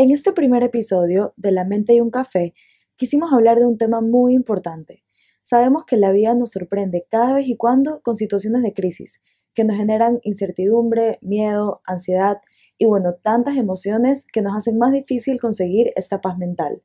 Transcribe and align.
En 0.00 0.12
este 0.12 0.32
primer 0.32 0.62
episodio 0.62 1.34
de 1.36 1.50
La 1.50 1.64
mente 1.64 1.92
y 1.92 2.00
un 2.00 2.12
café, 2.12 2.54
quisimos 2.94 3.32
hablar 3.32 3.58
de 3.58 3.66
un 3.66 3.78
tema 3.78 4.00
muy 4.00 4.32
importante. 4.32 5.02
Sabemos 5.42 5.86
que 5.86 5.96
la 5.96 6.12
vida 6.12 6.36
nos 6.36 6.52
sorprende 6.52 7.04
cada 7.10 7.34
vez 7.34 7.48
y 7.48 7.56
cuando 7.56 8.00
con 8.02 8.14
situaciones 8.14 8.62
de 8.62 8.72
crisis 8.72 9.20
que 9.54 9.64
nos 9.64 9.76
generan 9.76 10.20
incertidumbre, 10.22 11.18
miedo, 11.20 11.80
ansiedad 11.84 12.38
y 12.78 12.86
bueno, 12.86 13.14
tantas 13.14 13.56
emociones 13.56 14.24
que 14.32 14.40
nos 14.40 14.56
hacen 14.56 14.78
más 14.78 14.92
difícil 14.92 15.40
conseguir 15.40 15.90
esta 15.96 16.20
paz 16.20 16.38
mental. 16.38 16.80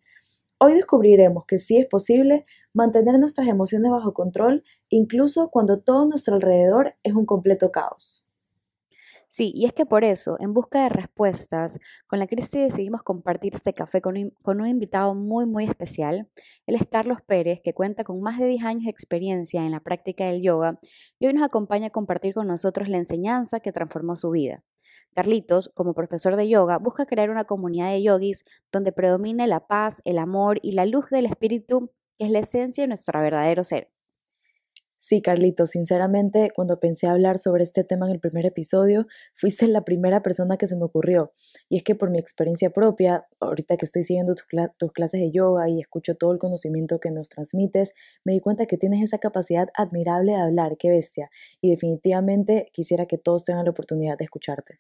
Hoy 0.57 0.73
descubriremos 0.73 1.45
que 1.45 1.59
sí 1.59 1.77
es 1.77 1.85
posible 1.85 2.47
mantener 2.73 3.19
nuestras 3.19 3.47
emociones 3.47 3.91
bajo 3.91 4.15
control 4.15 4.63
incluso 4.89 5.51
cuando 5.51 5.81
todo 5.81 6.07
nuestro 6.07 6.33
alrededor 6.33 6.95
es 7.03 7.13
un 7.13 7.27
completo 7.27 7.71
caos. 7.71 8.22
Sí, 9.35 9.51
y 9.55 9.65
es 9.65 9.73
que 9.73 9.87
por 9.87 10.03
eso, 10.03 10.37
en 10.39 10.53
busca 10.53 10.83
de 10.83 10.89
respuestas, 10.89 11.79
con 12.05 12.19
la 12.19 12.27
crisis 12.27 12.51
decidimos 12.51 13.01
compartir 13.01 13.55
este 13.55 13.73
café 13.73 13.99
con 13.99 14.15
un, 14.15 14.67
invitado 14.67 15.15
muy, 15.15 15.47
muy 15.47 15.63
especial. 15.65 16.29
Él 16.67 16.75
es 16.75 16.83
Carlos 16.87 17.17
Pérez, 17.25 17.59
que 17.63 17.73
cuenta 17.73 18.03
con 18.03 18.21
más 18.21 18.37
de 18.37 18.45
10 18.45 18.63
años 18.63 18.83
de 18.83 18.91
experiencia 18.91 19.65
en 19.65 19.71
la 19.71 19.79
práctica 19.79 20.27
del 20.27 20.43
yoga 20.43 20.79
y 21.17 21.25
hoy 21.25 21.33
nos 21.33 21.43
acompaña 21.43 21.87
a 21.87 21.89
compartir 21.89 22.35
con 22.35 22.45
nosotros 22.45 22.89
la 22.89 22.99
enseñanza 22.99 23.59
que 23.59 23.71
transformó 23.71 24.15
su 24.15 24.29
vida. 24.29 24.63
Carlitos, 25.15 25.71
como 25.73 25.95
profesor 25.95 26.35
de 26.35 26.47
yoga, 26.47 26.77
busca 26.77 27.07
crear 27.07 27.31
una 27.31 27.45
comunidad 27.45 27.89
de 27.89 28.03
yogis 28.03 28.45
donde 28.71 28.91
predomine 28.91 29.47
la 29.47 29.65
paz, 29.65 30.03
el 30.05 30.19
amor 30.19 30.59
y 30.61 30.73
la 30.73 30.85
luz 30.85 31.09
del 31.09 31.25
espíritu, 31.25 31.91
que 32.19 32.25
es 32.25 32.31
la 32.31 32.39
esencia 32.39 32.83
de 32.83 32.89
nuestro 32.89 33.19
verdadero 33.19 33.63
ser. 33.63 33.92
Sí, 35.05 35.21
Carlito, 35.21 35.67
sinceramente, 35.67 36.51
cuando 36.55 36.79
pensé 36.79 37.07
hablar 37.07 37.37
sobre 37.37 37.65
este 37.65 37.83
tema 37.83 38.05
en 38.05 38.13
el 38.13 38.21
primer 38.21 38.45
episodio, 38.45 39.05
fuiste 39.33 39.67
la 39.67 39.83
primera 39.83 40.21
persona 40.21 40.55
que 40.55 40.65
se 40.65 40.77
me 40.77 40.85
ocurrió. 40.85 41.33
Y 41.67 41.75
es 41.75 41.83
que 41.83 41.93
por 41.93 42.09
mi 42.09 42.19
experiencia 42.19 42.69
propia, 42.69 43.27
ahorita 43.41 43.75
que 43.75 43.83
estoy 43.83 44.03
siguiendo 44.03 44.33
tus, 44.33 44.91
clases 44.93 45.19
de 45.19 45.29
yoga 45.29 45.67
y 45.67 45.81
escucho 45.81 46.15
todo 46.15 46.31
el 46.31 46.39
conocimiento 46.39 47.01
que 47.01 47.11
nos 47.11 47.27
transmites, 47.27 47.91
me 48.23 48.31
di 48.31 48.39
cuenta 48.39 48.65
que 48.65 48.77
tienes 48.77 49.03
esa 49.03 49.17
capacidad 49.17 49.67
admirable 49.75 50.31
de 50.31 50.37
hablar, 50.37 50.77
qué 50.79 50.89
bestia. 50.89 51.29
Y 51.59 51.71
definitivamente 51.71 52.71
quisiera 52.71 53.05
que 53.05 53.17
todos 53.17 53.43
tengan 53.43 53.65
la 53.65 53.71
oportunidad 53.71 54.17
de 54.17 54.23
escucharte. 54.23 54.79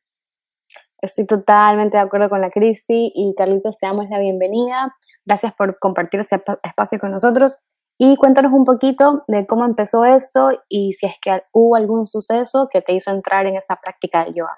Estoy 1.01 1.25
totalmente 1.25 1.97
de 1.97 2.03
acuerdo 2.03 2.29
con 2.29 2.39
la 2.39 2.47
crisis 2.47 3.11
y 3.13 3.35
Carlitos, 3.35 3.77
te 3.77 3.87
damos 3.87 4.09
la 4.09 4.19
bienvenida. 4.19 4.95
Gracias 5.25 5.53
por 5.53 5.77
compartir 5.79 6.21
ese 6.21 6.41
espacio 6.63 6.97
con 6.97 7.11
nosotros. 7.11 7.65
Y 7.97 8.15
cuéntanos 8.17 8.51
un 8.51 8.65
poquito 8.65 9.23
de 9.27 9.45
cómo 9.45 9.65
empezó 9.65 10.03
esto 10.03 10.49
y 10.67 10.93
si 10.93 11.05
es 11.05 11.13
que 11.21 11.41
hubo 11.53 11.75
algún 11.75 12.05
suceso 12.05 12.67
que 12.71 12.81
te 12.81 12.93
hizo 12.93 13.11
entrar 13.11 13.45
en 13.45 13.55
esa 13.55 13.75
práctica 13.81 14.25
de 14.25 14.33
yoga. 14.33 14.57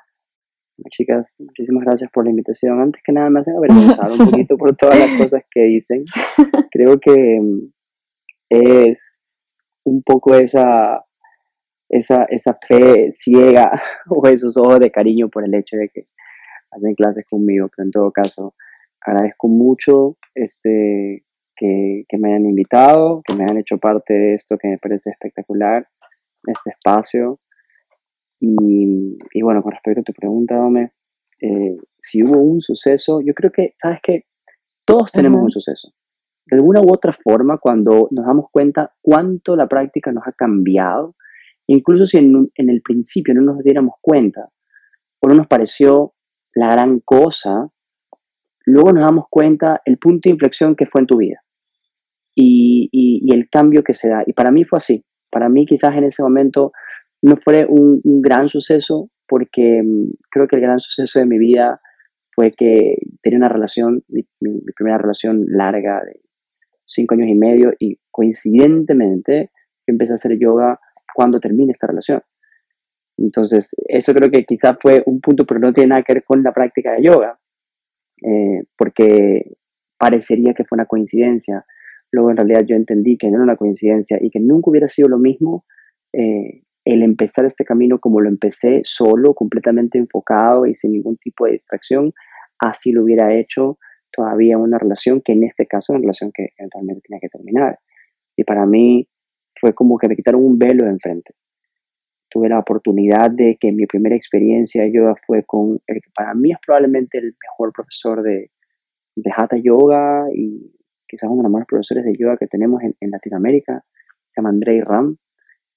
Chicas, 0.90 1.36
muchísimas 1.40 1.86
gracias 1.86 2.12
por 2.12 2.26
la 2.26 2.32
invitación. 2.32 2.82
Antes 2.82 3.02
que 3.04 3.12
nada 3.12 3.30
me 3.30 3.40
hacen 3.40 3.56
avergonzar 3.56 4.12
un 4.12 4.30
poquito 4.30 4.58
por 4.58 4.76
todas 4.76 5.00
las 5.00 5.18
cosas 5.18 5.44
que 5.50 5.62
dicen. 5.64 6.06
Creo 6.72 7.00
que 7.00 7.40
mm, 7.42 7.72
es 8.50 9.36
un 9.86 10.02
poco 10.04 10.36
esa, 10.36 10.98
esa, 11.90 12.26
esa 12.26 12.58
fe 12.68 13.12
ciega 13.12 13.72
o 14.10 14.28
esos 14.28 14.58
ojos 14.58 14.80
de 14.80 14.92
cariño 14.92 15.30
por 15.30 15.46
el 15.46 15.54
hecho 15.56 15.78
de 15.78 15.90
que 15.94 16.08
hacen 16.72 16.96
clases 16.96 17.26
conmigo, 17.30 17.70
pero 17.76 17.86
en 17.86 17.92
todo 17.92 18.12
caso 18.12 18.54
agradezco 19.02 19.48
mucho 19.48 20.18
este, 20.34 21.25
que, 21.56 22.06
me 22.18 22.30
hayan 22.30 22.46
invitado, 22.46 23.22
que 23.26 23.34
me 23.34 23.44
hayan 23.44 23.58
hecho 23.58 23.78
parte 23.78 24.14
de 24.14 24.34
esto 24.36 24.58
que 24.58 24.68
me 24.68 24.78
parece 24.78 25.10
espectacular, 25.10 25.88
este 26.46 26.70
espacio. 26.70 27.34
Y, 28.40 29.42
bueno, 29.42 29.64
con 29.64 29.72
respecto 29.72 30.02
a 30.02 30.04
tu 30.04 30.14
pregunta, 30.14 30.56
Dome, 30.56 30.90
eh, 31.42 31.78
si 32.00 32.22
hubo 32.24 32.38
un 32.38 32.62
suceso, 32.62 33.22
yo 33.22 33.34
creo 33.34 33.52
que, 33.52 33.74
¿sabes 33.78 34.00
qué? 34.04 34.26
Todos 34.86 35.12
tenemos 35.12 35.42
un 35.42 35.52
suceso. 35.52 35.90
De 36.46 36.58
alguna 36.58 36.82
u 36.82 36.94
otra 36.94 37.12
forma, 37.12 37.58
cuando 37.58 38.08
nos 38.12 38.26
damos 38.26 38.46
cuenta 38.52 38.94
cuánto 39.02 39.56
la 39.56 39.68
práctica 39.68 40.12
nos 40.12 40.28
ha 40.28 40.34
cambiado, 40.34 41.16
incluso 41.68 42.06
si 42.06 42.18
en, 42.18 42.52
en 42.56 42.70
el 42.70 42.82
principio 42.82 43.34
no 43.34 43.42
nos 43.42 43.64
diéramos 43.64 43.96
cuenta 44.00 44.50
o 45.20 45.28
no 45.28 45.34
nos 45.34 45.48
pareció 45.48 46.14
la 46.54 46.70
gran 46.70 47.00
cosa, 47.00 47.68
luego 48.66 48.94
nos 48.94 49.04
damos 49.04 49.26
cuenta 49.30 49.82
el 49.86 49.98
punto 49.98 50.30
de 50.30 50.34
inflexión 50.34 50.76
que 50.76 50.86
fue 50.86 51.02
en 51.02 51.08
tu 51.08 51.18
vida 51.18 51.45
y, 52.36 53.32
el 53.32 53.50
cambio 53.50 53.84
que 53.84 53.94
se 53.94 54.10
da. 54.10 54.24
Y 54.26 54.34
para 54.34 54.52
mí 54.52 54.64
fue 54.66 54.78
así. 54.78 55.04
Para 55.32 55.50
mí 55.50 55.66
quizás 55.66 55.96
en 55.96 56.04
ese 56.04 56.22
momento 56.22 56.72
no 57.22 57.38
fue 57.38 57.66
un, 57.68 58.02
gran 58.22 58.50
suceso 58.50 59.06
porque 59.28 59.82
mm, 59.84 60.04
creo 60.30 60.48
que 60.48 60.58
el 60.58 60.62
gran 60.62 60.80
suceso 60.80 61.20
de 61.20 61.26
mi 61.26 61.40
vida 61.40 61.80
fue 62.36 62.52
que 62.52 62.96
tenía 63.22 63.40
una 63.40 63.50
relación, 63.50 64.04
mi, 64.10 64.26
primera 64.76 64.98
relación 64.98 65.46
larga 65.48 66.02
de 66.06 66.20
cinco 66.86 67.16
años 67.16 67.30
y 67.30 67.36
medio 67.36 67.74
y 67.80 67.98
coincidentemente 68.12 69.50
empecé 69.88 70.12
a 70.12 70.16
hacer 70.16 70.38
yoga 70.38 70.80
cuando 71.14 71.40
terminé 71.40 71.72
esta 71.72 71.88
relación. 71.88 72.22
Entonces, 73.18 73.74
eso 73.88 74.14
creo 74.14 74.30
que 74.30 74.44
quizás 74.44 74.76
fue 74.82 75.02
un 75.06 75.22
punto, 75.22 75.46
pero 75.46 75.60
no 75.60 75.74
tiene 75.74 75.90
nada 75.90 76.04
que 76.04 76.16
ver 76.16 76.24
con 76.26 76.44
la 76.44 76.52
práctica 76.52 76.94
de 76.94 77.04
yoga, 77.04 77.40
eh, 78.22 78.64
porque 78.78 79.56
parecería 79.98 80.54
que 80.54 80.66
fue 80.66 80.76
una 80.76 80.86
coincidencia, 80.86 81.66
Luego 82.16 82.32
en 82.32 82.38
realidad 82.38 82.64
yo 82.66 82.78
entendí 82.78 83.18
que 83.18 83.28
no 83.28 83.36
era 83.36 83.44
una 83.44 83.58
coincidencia 83.58 84.18
y 84.22 84.30
que 84.30 84.40
nunca 84.40 84.70
hubiera 84.70 84.88
sido 84.88 85.10
lo 85.10 85.18
mismo 85.18 85.64
eh, 86.14 86.62
el 86.86 87.04
empezar 87.04 87.44
este 87.44 87.66
camino 87.66 88.00
como 88.00 88.22
lo 88.22 88.30
empecé, 88.30 88.80
solo, 88.86 89.34
completamente 89.34 89.98
enfocado 89.98 90.66
y 90.66 90.76
sin 90.76 90.94
ningún 90.94 91.18
tipo 91.18 91.46
de 91.46 91.54
distracción, 91.54 92.14
así 92.60 92.94
lo 92.94 93.04
hubiera 93.04 93.38
hecho 93.38 93.78
todavía 94.14 94.58
una 94.58 94.78
relación 94.78 95.22
que 95.26 95.34
en 95.34 95.44
este 95.44 95.66
caso 95.66 95.92
una 95.92 96.04
relación 96.04 96.32
que 96.34 96.48
eventualmente 96.58 97.02
tenía 97.06 97.20
que 97.20 97.28
terminar. 97.28 97.80
Y 98.38 98.46
para 98.46 98.66
mí 98.66 99.10
fue 99.60 99.74
como 99.74 99.98
que 99.98 100.08
me 100.08 100.16
quitaron 100.16 100.42
un 100.42 100.58
velo 100.58 100.86
de 100.86 100.92
enfrente. 100.92 101.34
Tuve 102.30 102.48
la 102.48 102.60
oportunidad 102.60 103.30
de 103.30 103.58
que 103.60 103.74
mi 103.74 103.86
primera 103.88 104.16
experiencia 104.16 104.88
yoga 104.88 105.16
fue 105.28 105.44
con 105.44 105.82
el 105.86 105.96
que 105.96 106.12
para 106.16 106.34
mí 106.34 106.54
es 106.54 106.58
probablemente 106.66 107.18
el 107.18 107.36
mejor 107.44 107.74
profesor 107.74 108.24
de, 108.24 108.52
de 109.18 109.32
Hatha 109.36 109.58
Yoga 109.62 110.28
y 110.34 110.72
quizás 111.08 111.30
uno 111.30 111.42
de 111.42 111.44
los 111.44 111.52
más 111.52 111.66
profesores 111.68 112.06
de 112.06 112.16
yoga 112.18 112.38
que 112.38 112.48
tenemos 112.48 112.82
en, 112.84 113.12
Latinoamérica, 113.12 113.84
se 114.30 114.42
llama 114.42 114.50
Andrei 114.50 114.82
Ram, 114.82 115.16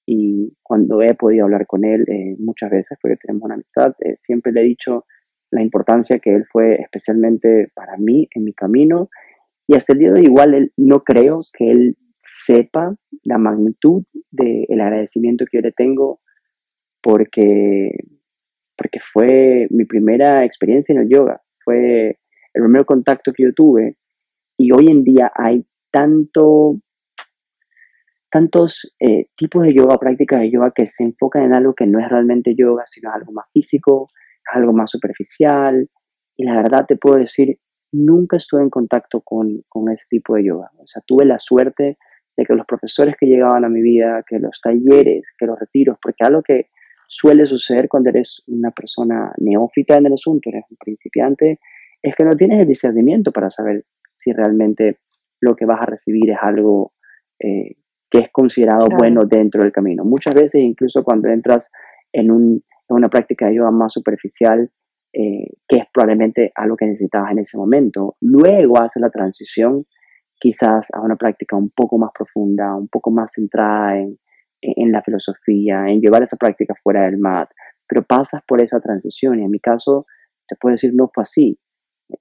y 0.05 0.51
cuando 0.63 1.01
he 1.01 1.13
podido 1.13 1.45
hablar 1.45 1.67
con 1.67 1.85
él 1.85 2.03
eh, 2.07 2.35
muchas 2.39 2.71
veces, 2.71 2.97
porque 3.01 3.17
tenemos 3.17 3.43
una 3.43 3.55
amistad, 3.55 3.93
eh, 3.99 4.15
siempre 4.15 4.51
le 4.51 4.61
he 4.61 4.65
dicho 4.65 5.05
la 5.51 5.61
importancia 5.61 6.19
que 6.19 6.31
él 6.31 6.45
fue 6.51 6.75
especialmente 6.75 7.71
para 7.75 7.97
mí 7.97 8.27
en 8.33 8.43
mi 8.43 8.53
camino, 8.53 9.09
y 9.67 9.75
hasta 9.75 9.93
el 9.93 9.99
día 9.99 10.11
de 10.11 10.19
hoy 10.19 10.25
igual 10.25 10.53
él, 10.53 10.73
no 10.77 11.03
creo 11.03 11.41
que 11.53 11.69
él 11.69 11.97
sepa 12.23 12.95
la 13.25 13.37
magnitud 13.37 14.03
del 14.31 14.81
agradecimiento 14.81 15.45
que 15.45 15.57
yo 15.57 15.61
le 15.61 15.71
tengo, 15.71 16.17
porque, 17.01 17.91
porque 18.77 18.99
fue 19.01 19.67
mi 19.69 19.85
primera 19.85 20.43
experiencia 20.43 20.93
en 20.93 21.01
el 21.01 21.09
yoga, 21.09 21.41
fue 21.63 22.17
el 22.53 22.63
primer 22.63 22.85
contacto 22.85 23.31
que 23.33 23.43
yo 23.43 23.53
tuve 23.53 23.95
y 24.59 24.73
hoy 24.73 24.87
en 24.87 25.03
día 25.05 25.31
hay 25.33 25.65
tanto, 25.89 26.75
tantos 28.29 28.93
eh, 28.99 29.27
tipos 29.37 29.63
de 29.63 29.73
yoga, 29.73 29.97
prácticas 29.97 30.41
de 30.41 30.51
yoga 30.51 30.73
que 30.75 30.85
se 30.89 31.05
enfocan 31.05 31.43
en 31.43 31.53
algo 31.53 31.73
que 31.73 31.87
no 31.87 31.97
es 31.97 32.09
realmente 32.09 32.53
yoga, 32.55 32.83
sino 32.85 33.09
algo 33.09 33.31
más 33.31 33.45
físico, 33.53 34.07
algo 34.53 34.73
más 34.73 34.91
superficial. 34.91 35.89
Y 36.35 36.43
la 36.43 36.55
verdad 36.55 36.85
te 36.85 36.97
puedo 36.97 37.15
decir, 37.15 37.57
nunca 37.93 38.35
estuve 38.35 38.61
en 38.61 38.69
contacto 38.69 39.21
con, 39.21 39.59
con 39.69 39.89
ese 39.89 40.03
tipo 40.09 40.35
de 40.35 40.47
yoga. 40.47 40.69
O 40.77 40.85
sea, 40.87 41.01
tuve 41.07 41.23
la 41.23 41.39
suerte 41.39 41.97
de 42.35 42.45
que 42.45 42.53
los 42.53 42.65
profesores 42.65 43.15
que 43.17 43.27
llegaban 43.27 43.63
a 43.63 43.69
mi 43.69 43.81
vida, 43.81 44.25
que 44.27 44.39
los 44.39 44.59
talleres, 44.61 45.23
que 45.37 45.45
los 45.45 45.57
retiros, 45.57 45.97
porque 46.01 46.25
algo 46.25 46.43
que 46.43 46.67
suele 47.07 47.45
suceder 47.45 47.87
cuando 47.87 48.09
eres 48.09 48.43
una 48.47 48.71
persona 48.71 49.31
neófita 49.37 49.95
en 49.95 50.07
el 50.07 50.13
asunto, 50.13 50.49
eres 50.49 50.65
un 50.69 50.75
principiante, 50.75 51.59
es 52.01 52.13
que 52.13 52.25
no 52.25 52.35
tienes 52.35 52.61
el 52.61 52.67
discernimiento 52.67 53.31
para 53.31 53.49
saber 53.49 53.83
si 54.19 54.31
realmente 54.31 54.99
lo 55.41 55.55
que 55.55 55.65
vas 55.65 55.81
a 55.81 55.85
recibir 55.85 56.31
es 56.31 56.37
algo 56.41 56.93
eh, 57.39 57.75
que 58.11 58.19
es 58.19 58.29
considerado 58.31 58.87
bueno 58.97 59.25
dentro 59.25 59.61
del 59.61 59.71
camino. 59.71 60.03
Muchas 60.03 60.33
veces, 60.33 60.61
incluso 60.61 61.03
cuando 61.03 61.29
entras 61.29 61.69
en, 62.11 62.31
una 62.31 63.09
práctica 63.09 63.47
de 63.47 63.55
yoga 63.55 63.71
más 63.71 63.93
superficial, 63.93 64.69
eh, 65.13 65.47
que 65.67 65.77
es 65.77 65.85
probablemente 65.93 66.51
algo 66.55 66.75
que 66.75 66.87
necesitabas 66.87 67.31
en 67.31 67.39
ese 67.39 67.57
momento, 67.57 68.15
luego 68.21 68.79
haces 68.79 69.01
la 69.01 69.09
transición 69.09 69.83
quizás 70.39 70.87
a 70.93 71.01
una 71.01 71.17
práctica 71.17 71.55
un 71.55 71.69
poco 71.75 71.97
más 71.97 72.11
profunda, 72.17 72.75
un 72.75 72.87
poco 72.87 73.11
más 73.11 73.31
centrada 73.33 73.99
en, 73.99 74.17
en 74.61 74.91
la 74.91 75.01
filosofía, 75.01 75.87
en 75.87 76.01
llevar 76.01 76.23
esa 76.23 76.37
práctica 76.37 76.73
fuera 76.81 77.03
del 77.03 77.17
mat, 77.19 77.49
pero 77.87 78.03
pasas 78.03 78.41
por 78.47 78.61
esa 78.61 78.79
transición. 78.79 79.39
Y 79.39 79.43
en 79.43 79.51
mi 79.51 79.59
caso 79.59 80.05
te 80.47 80.55
puedo 80.55 80.73
decir 80.73 80.91
no 80.95 81.09
fue 81.13 81.23
así 81.23 81.59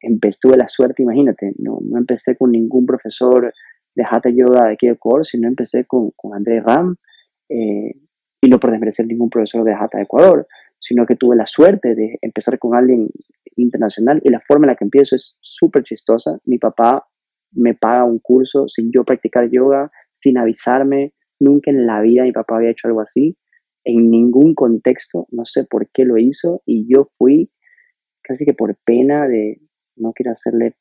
empecé, 0.00 0.38
tuve 0.42 0.56
la 0.56 0.68
suerte, 0.68 1.02
imagínate, 1.02 1.52
no, 1.58 1.78
no 1.82 1.98
empecé 1.98 2.36
con 2.36 2.52
ningún 2.52 2.86
profesor 2.86 3.52
de 3.94 4.04
Hatha 4.08 4.30
Yoga 4.30 4.66
de 4.66 4.72
aquí 4.74 4.86
de 4.86 4.94
Ecuador, 4.94 5.26
sino 5.26 5.48
empecé 5.48 5.84
con, 5.84 6.10
con 6.16 6.34
Andrés 6.34 6.62
Ram, 6.64 6.96
eh, 7.48 7.94
y 8.40 8.48
no 8.48 8.60
por 8.60 8.70
desmerecer 8.70 9.06
ningún 9.06 9.30
profesor 9.30 9.64
de 9.64 9.72
Hatha 9.72 9.98
de 9.98 10.04
Ecuador, 10.04 10.46
sino 10.78 11.06
que 11.06 11.16
tuve 11.16 11.36
la 11.36 11.46
suerte 11.46 11.94
de 11.94 12.18
empezar 12.22 12.58
con 12.58 12.74
alguien 12.74 13.08
internacional 13.56 14.20
y 14.22 14.30
la 14.30 14.40
forma 14.40 14.66
en 14.66 14.68
la 14.68 14.76
que 14.76 14.84
empiezo 14.84 15.16
es 15.16 15.36
súper 15.42 15.82
chistosa. 15.82 16.38
Mi 16.46 16.58
papá 16.58 17.04
me 17.52 17.74
paga 17.74 18.04
un 18.04 18.20
curso 18.20 18.68
sin 18.68 18.92
yo 18.92 19.04
practicar 19.04 19.50
yoga, 19.50 19.90
sin 20.20 20.38
avisarme. 20.38 21.14
Nunca 21.40 21.70
en 21.70 21.86
la 21.86 22.00
vida 22.00 22.22
mi 22.22 22.32
papá 22.32 22.56
había 22.56 22.70
hecho 22.70 22.88
algo 22.88 23.00
así, 23.00 23.36
en 23.84 24.10
ningún 24.10 24.54
contexto, 24.54 25.26
no 25.30 25.44
sé 25.46 25.64
por 25.64 25.88
qué 25.90 26.04
lo 26.04 26.18
hizo 26.18 26.62
y 26.66 26.86
yo 26.92 27.04
fui 27.16 27.48
casi 28.22 28.44
que 28.44 28.52
por 28.52 28.76
pena 28.84 29.26
de 29.26 29.60
no 30.00 30.12
quiero 30.12 30.32
hacerle 30.32 30.72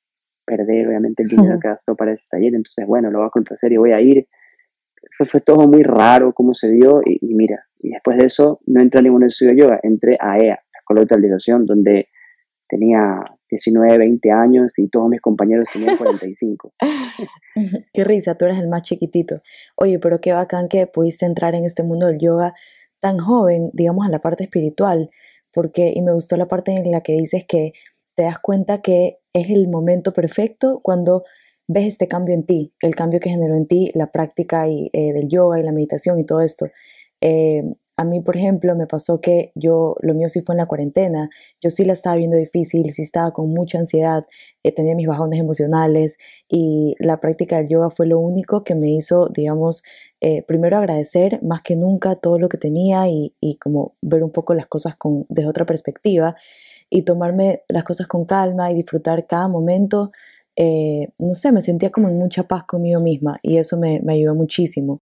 perder 0.45 0.87
obviamente 0.87 1.23
el 1.23 1.29
dinero 1.29 1.55
que 1.61 1.67
gastó 1.67 1.95
para 1.95 2.13
ese 2.13 2.25
taller, 2.29 2.55
entonces 2.55 2.85
bueno, 2.87 3.11
lo 3.11 3.19
voy 3.19 3.27
a 3.27 3.31
complacer 3.31 3.71
y 3.71 3.77
voy 3.77 3.91
a 3.91 4.01
ir. 4.01 4.25
Fue, 5.17 5.27
fue 5.27 5.41
todo 5.41 5.67
muy 5.67 5.83
raro 5.83 6.33
cómo 6.33 6.53
se 6.53 6.69
dio 6.69 7.01
y, 7.05 7.33
mira, 7.33 7.61
y 7.79 7.89
después 7.89 8.17
de 8.17 8.25
eso 8.25 8.59
no 8.65 8.81
entré 8.81 8.99
a 8.99 9.03
ningún 9.03 9.23
estudio 9.23 9.51
de 9.53 9.61
yoga, 9.61 9.79
entré 9.83 10.17
a 10.19 10.37
EA, 10.37 10.55
la 10.55 10.79
Escuela 10.79 11.01
de 11.01 11.15
Utilización, 11.15 11.65
donde 11.65 12.07
tenía 12.67 13.23
19, 13.49 13.97
20 13.97 14.31
años 14.31 14.73
y 14.77 14.89
todos 14.89 15.09
mis 15.09 15.21
compañeros 15.21 15.67
tenían 15.71 15.97
45. 15.97 16.73
qué 17.93 18.03
risa, 18.03 18.35
tú 18.35 18.45
eres 18.45 18.59
el 18.59 18.67
más 18.67 18.81
chiquitito. 18.83 19.41
Oye, 19.75 19.99
pero 19.99 20.19
qué 20.19 20.33
bacán 20.33 20.67
que 20.67 20.87
pudiste 20.87 21.25
entrar 21.25 21.55
en 21.55 21.65
este 21.65 21.83
mundo 21.83 22.07
del 22.07 22.19
yoga 22.19 22.53
tan 22.99 23.19
joven, 23.19 23.69
digamos, 23.73 24.05
en 24.05 24.11
la 24.11 24.19
parte 24.19 24.43
espiritual, 24.43 25.09
porque, 25.53 25.91
y 25.95 26.01
me 26.01 26.13
gustó 26.13 26.35
la 26.37 26.47
parte 26.47 26.73
en 26.73 26.91
la 26.91 27.01
que 27.01 27.13
dices 27.13 27.45
que 27.47 27.73
te 28.17 28.23
das 28.23 28.39
cuenta 28.39 28.81
que 28.81 29.19
es 29.31 29.49
el 29.51 29.67
momento 29.67 30.11
perfecto 30.11 30.79
cuando 30.81 31.23
ves 31.67 31.87
este 31.87 32.07
cambio 32.07 32.33
en 32.33 32.45
ti, 32.45 32.73
el 32.81 32.95
cambio 32.95 33.19
que 33.19 33.29
generó 33.29 33.55
en 33.55 33.67
ti 33.67 33.91
la 33.93 34.11
práctica 34.11 34.67
y, 34.67 34.89
eh, 34.91 35.13
del 35.13 35.27
yoga 35.29 35.59
y 35.59 35.63
la 35.63 35.71
meditación 35.71 36.17
y 36.17 36.25
todo 36.25 36.41
esto. 36.41 36.65
Eh, 37.21 37.61
a 37.95 38.03
mí, 38.03 38.21
por 38.21 38.35
ejemplo, 38.37 38.75
me 38.75 38.87
pasó 38.87 39.21
que 39.21 39.51
yo, 39.55 39.95
lo 40.01 40.15
mío 40.15 40.29
sí 40.29 40.41
fue 40.41 40.53
en 40.53 40.57
la 40.57 40.65
cuarentena, 40.67 41.29
yo 41.61 41.69
sí 41.69 41.85
la 41.85 41.93
estaba 41.93 42.15
viendo 42.15 42.37
difícil, 42.37 42.91
sí 42.91 43.03
estaba 43.03 43.33
con 43.33 43.49
mucha 43.49 43.77
ansiedad, 43.77 44.25
eh, 44.63 44.71
tenía 44.71 44.95
mis 44.95 45.07
bajones 45.07 45.39
emocionales 45.39 46.17
y 46.49 46.95
la 46.99 47.19
práctica 47.19 47.57
del 47.57 47.69
yoga 47.69 47.91
fue 47.91 48.07
lo 48.07 48.19
único 48.19 48.63
que 48.63 48.73
me 48.75 48.89
hizo, 48.89 49.29
digamos, 49.29 49.83
eh, 50.21 50.43
primero 50.43 50.77
agradecer 50.77 51.39
más 51.43 51.61
que 51.61 51.75
nunca 51.75 52.15
todo 52.15 52.39
lo 52.39 52.49
que 52.49 52.57
tenía 52.57 53.07
y, 53.09 53.35
y, 53.39 53.57
como 53.57 53.95
ver 54.01 54.23
un 54.23 54.31
poco 54.31 54.55
las 54.55 54.67
cosas 54.67 54.95
con, 54.95 55.25
desde 55.29 55.49
otra 55.49 55.65
perspectiva 55.65 56.35
y 56.89 57.03
tomarme 57.03 57.63
las 57.67 57.83
cosas 57.83 58.07
con 58.07 58.25
calma 58.25 58.71
y 58.71 58.75
disfrutar 58.75 59.27
cada 59.27 59.47
momento. 59.47 60.11
Eh, 60.55 61.09
no 61.19 61.33
sé, 61.33 61.51
me 61.51 61.61
sentía 61.61 61.91
como 61.91 62.09
en 62.09 62.17
mucha 62.17 62.43
paz 62.43 62.63
conmigo 62.65 62.99
misma 63.01 63.39
y 63.41 63.57
eso 63.57 63.77
me, 63.77 63.99
me 64.01 64.13
ayudó 64.13 64.35
muchísimo. 64.35 65.01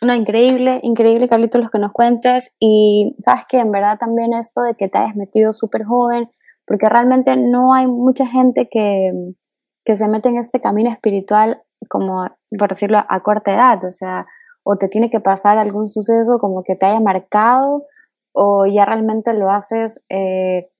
No, 0.00 0.14
increíble, 0.14 0.80
increíble, 0.82 1.28
Carlitos, 1.28 1.62
lo 1.62 1.70
que 1.70 1.78
nos 1.78 1.92
cuentas. 1.92 2.54
Y 2.58 3.14
sabes 3.20 3.44
que 3.48 3.58
en 3.58 3.70
verdad 3.70 3.98
también 3.98 4.32
esto 4.32 4.62
de 4.62 4.74
que 4.74 4.88
te 4.88 4.98
hayas 4.98 5.14
metido 5.14 5.52
súper 5.52 5.84
joven, 5.84 6.28
porque 6.66 6.88
realmente 6.88 7.36
no 7.36 7.72
hay 7.72 7.86
mucha 7.86 8.26
gente 8.26 8.68
que, 8.68 9.12
que 9.84 9.96
se 9.96 10.08
mete 10.08 10.28
en 10.28 10.38
este 10.38 10.60
camino 10.60 10.90
espiritual, 10.90 11.62
como 11.88 12.26
por 12.58 12.70
decirlo, 12.70 12.98
a 13.08 13.22
corta 13.22 13.54
edad. 13.54 13.84
O 13.84 13.92
sea, 13.92 14.26
o 14.64 14.76
te 14.76 14.88
tiene 14.88 15.08
que 15.08 15.20
pasar 15.20 15.58
algún 15.58 15.88
suceso 15.88 16.38
como 16.40 16.64
que 16.64 16.74
te 16.74 16.86
haya 16.86 17.00
marcado, 17.00 17.86
o 18.32 18.66
ya 18.66 18.84
realmente 18.84 19.34
lo 19.34 19.50
haces, 19.50 20.02
eh, 20.08 20.70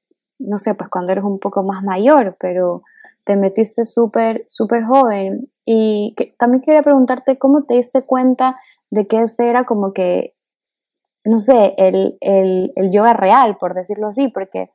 no 0.47 0.59
sé, 0.59 0.75
pues 0.75 0.91
cuando 0.91 1.13
eres 1.13 1.25
un 1.25 1.39
poco 1.39 1.63
más 1.63 1.83
mayor, 1.83 2.37
pero 2.39 2.83
te 3.25 3.37
metiste 3.37 3.85
súper, 3.85 4.45
súper 4.47 4.85
joven. 4.85 5.49
Y 5.65 6.15
que, 6.17 6.35
también 6.39 6.63
quería 6.63 6.83
preguntarte 6.83 7.39
cómo 7.39 7.65
te 7.65 7.75
diste 7.75 8.03
cuenta 8.03 8.59
de 8.91 9.07
que 9.07 9.23
ese 9.23 9.49
era 9.49 9.65
como 9.65 9.93
que, 9.93 10.35
no 11.25 11.39
sé, 11.39 11.75
el, 11.79 12.17
el, 12.21 12.73
el, 12.75 12.91
yoga 12.91 13.15
real, 13.15 13.57
por 13.59 13.75
decirlo 13.75 14.09
así, 14.09 14.29
porque 14.29 14.71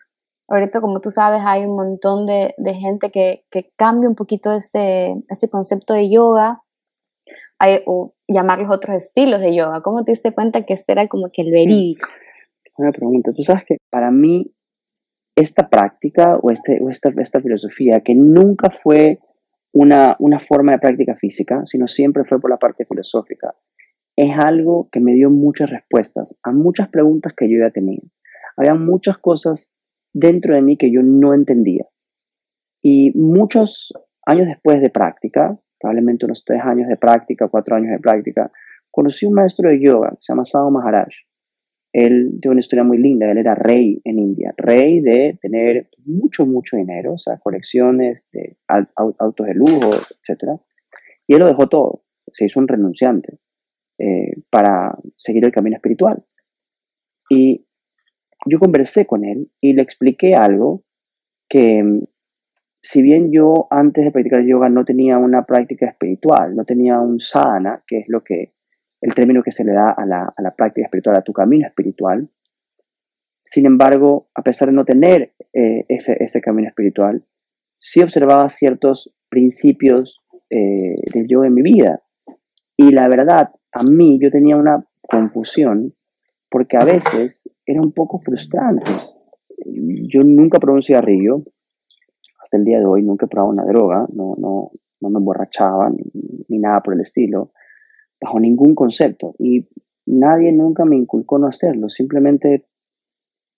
ahorita, 0.47 0.79
como 0.79 1.01
tú 1.01 1.11
sabes, 1.11 1.41
hay 1.45 1.65
un 1.65 1.75
montón 1.75 2.25
de, 2.25 2.55
de 2.57 2.73
gente 2.73 3.11
que, 3.11 3.43
que, 3.51 3.67
cambia 3.77 4.09
un 4.09 4.15
poquito 4.15 4.53
este, 4.53 5.15
este 5.29 5.49
concepto 5.49 5.93
de 5.93 6.09
yoga, 6.09 6.63
hay, 7.59 7.81
o 7.85 8.13
llamarlos 8.27 8.73
otros 8.73 8.95
estilos 8.95 9.41
de 9.41 9.55
yoga. 9.55 9.81
¿Cómo 9.81 10.03
te 10.03 10.11
diste 10.11 10.33
cuenta 10.33 10.65
que 10.65 10.73
este 10.73 10.93
era 10.93 11.07
como 11.07 11.29
que 11.31 11.41
el 11.41 11.51
verídico? 11.51 12.07
Una 12.77 12.91
pregunta, 12.91 13.31
tú 13.35 13.43
sabes 13.43 13.65
que 13.65 13.77
para 13.89 14.11
mí 14.11 14.51
esta 15.37 15.69
práctica 15.69 16.39
o, 16.41 16.49
este, 16.49 16.79
o 16.81 16.89
esta, 16.89 17.09
esta 17.17 17.39
filosofía, 17.39 18.01
que 18.01 18.15
nunca 18.15 18.71
fue 18.71 19.19
una, 19.71 20.15
una 20.17 20.39
forma 20.39 20.71
de 20.71 20.79
práctica 20.79 21.13
física, 21.13 21.61
sino 21.65 21.87
siempre 21.87 22.23
fue 22.25 22.39
por 22.39 22.49
la 22.49 22.57
parte 22.57 22.85
filosófica, 22.85 23.53
es 24.15 24.31
algo 24.35 24.89
que 24.91 24.99
me 24.99 25.13
dio 25.13 25.29
muchas 25.29 25.69
respuestas 25.69 26.35
a 26.41 26.51
muchas 26.51 26.89
preguntas 26.89 27.33
que 27.37 27.47
yo 27.47 27.59
ya 27.59 27.69
tenía. 27.69 28.01
Había 28.57 28.73
muchas 28.73 29.19
cosas 29.19 29.69
dentro 30.11 30.55
de 30.55 30.63
mí 30.63 30.75
que 30.75 30.91
yo 30.91 31.03
no 31.03 31.35
entendía. 31.35 31.85
Y 32.81 33.11
muchos 33.15 33.93
años 34.25 34.47
después 34.47 34.81
de 34.81 34.89
práctica, 34.89 35.55
probablemente 35.79 36.25
unos 36.25 36.43
tres 36.43 36.61
años 36.63 36.87
de 36.87 36.97
práctica, 36.97 37.47
cuatro 37.47 37.75
años 37.75 37.91
de 37.91 37.99
práctica, 37.99 38.51
conocí 38.89 39.27
un 39.27 39.35
maestro 39.35 39.69
de 39.69 39.79
yoga, 39.79 40.09
se 40.19 40.33
llama 40.33 40.71
Maharaj. 40.71 41.13
Él 41.97 42.37
tiene 42.41 42.53
una 42.53 42.59
historia 42.59 42.83
muy 42.83 42.97
linda, 42.97 43.31
él 43.31 43.37
era 43.39 43.55
rey 43.55 43.99
en 44.03 44.19
India, 44.19 44.53
rey 44.55 45.01
de 45.01 45.37
tener 45.41 45.89
mucho, 46.05 46.45
mucho 46.45 46.77
dinero, 46.77 47.13
o 47.13 47.17
sea, 47.17 47.39
colecciones 47.41 48.29
de 48.31 48.57
autos 48.67 49.47
de 49.47 49.53
lujo, 49.55 49.91
etc. 49.93 50.59
Y 51.25 51.33
él 51.33 51.39
lo 51.39 51.47
dejó 51.47 51.67
todo, 51.67 52.03
se 52.31 52.45
hizo 52.45 52.59
un 52.59 52.67
renunciante. 52.67 53.37
Eh, 53.99 54.43
para 54.51 54.95
seguir 55.17 55.43
el 55.43 55.51
camino 55.51 55.75
espiritual. 55.75 56.23
Y 57.31 57.65
yo 58.45 58.59
conversé 58.59 59.07
con 59.07 59.25
él 59.25 59.51
y 59.59 59.73
le 59.73 59.81
expliqué 59.81 60.35
algo 60.35 60.83
que 61.49 61.81
mm, 61.81 62.03
si 62.79 63.01
bien 63.01 63.31
yo 63.31 63.65
antes 63.71 64.05
de 64.05 64.11
practicar 64.11 64.43
yoga 64.43 64.69
no 64.69 64.85
tenía 64.85 65.17
una 65.17 65.45
práctica 65.45 65.87
espiritual, 65.87 66.55
no 66.55 66.63
tenía 66.63 66.99
un 66.99 67.19
sadhana, 67.19 67.83
que 67.87 68.01
es 68.01 68.05
lo 68.07 68.23
que 68.23 68.53
el 69.01 69.13
término 69.13 69.43
que 69.43 69.51
se 69.51 69.63
le 69.63 69.73
da 69.73 69.91
a 69.91 70.05
la, 70.05 70.33
a 70.35 70.41
la 70.41 70.55
práctica 70.55 70.85
espiritual, 70.85 71.17
a 71.17 71.21
tu 71.21 71.33
camino 71.33 71.67
espiritual, 71.67 72.29
sin 73.41 73.65
embargo, 73.65 74.25
a 74.35 74.41
pesar 74.41 74.67
de 74.67 74.73
no 74.73 74.83
tener 74.83 75.33
eh, 75.53 75.85
ese, 75.87 76.17
ese, 76.19 76.41
camino 76.41 76.67
espiritual, 76.67 77.23
sí 77.79 78.01
observaba 78.01 78.49
ciertos 78.49 79.13
principios 79.29 80.21
eh, 80.49 80.95
del 81.13 81.27
yoga 81.27 81.47
en 81.47 81.53
mi 81.53 81.61
vida. 81.61 82.01
Y 82.75 82.91
la 82.91 83.07
verdad, 83.07 83.49
a 83.73 83.83
mí 83.83 84.19
yo 84.21 84.31
tenía 84.31 84.57
una 84.57 84.85
confusión 85.09 85.93
porque 86.49 86.77
a 86.77 86.83
veces 86.83 87.49
era 87.65 87.81
un 87.81 87.93
poco 87.93 88.19
frustrante. 88.19 88.91
Yo 90.09 90.23
nunca 90.23 90.59
probé 90.59 90.77
un 90.77 90.83
cigarrillo, 90.83 91.43
hasta 92.41 92.57
el 92.57 92.65
día 92.65 92.79
de 92.79 92.85
hoy 92.85 93.03
nunca 93.03 93.25
he 93.25 93.29
probado 93.29 93.51
una 93.51 93.65
droga, 93.65 94.07
no, 94.13 94.35
no, 94.37 94.69
no 95.01 95.09
me 95.09 95.19
emborrachaba 95.19 95.89
ni, 95.89 96.59
nada 96.59 96.79
por 96.81 96.93
el 96.93 97.01
estilo, 97.01 97.51
bajo 98.19 98.39
ningún 98.39 98.75
concepto. 98.75 99.35
Y 99.39 99.67
nadie 100.05 100.51
nunca 100.51 100.85
me 100.85 100.95
inculcó 100.95 101.37
no 101.39 101.47
hacerlo, 101.47 101.89
simplemente 101.89 102.65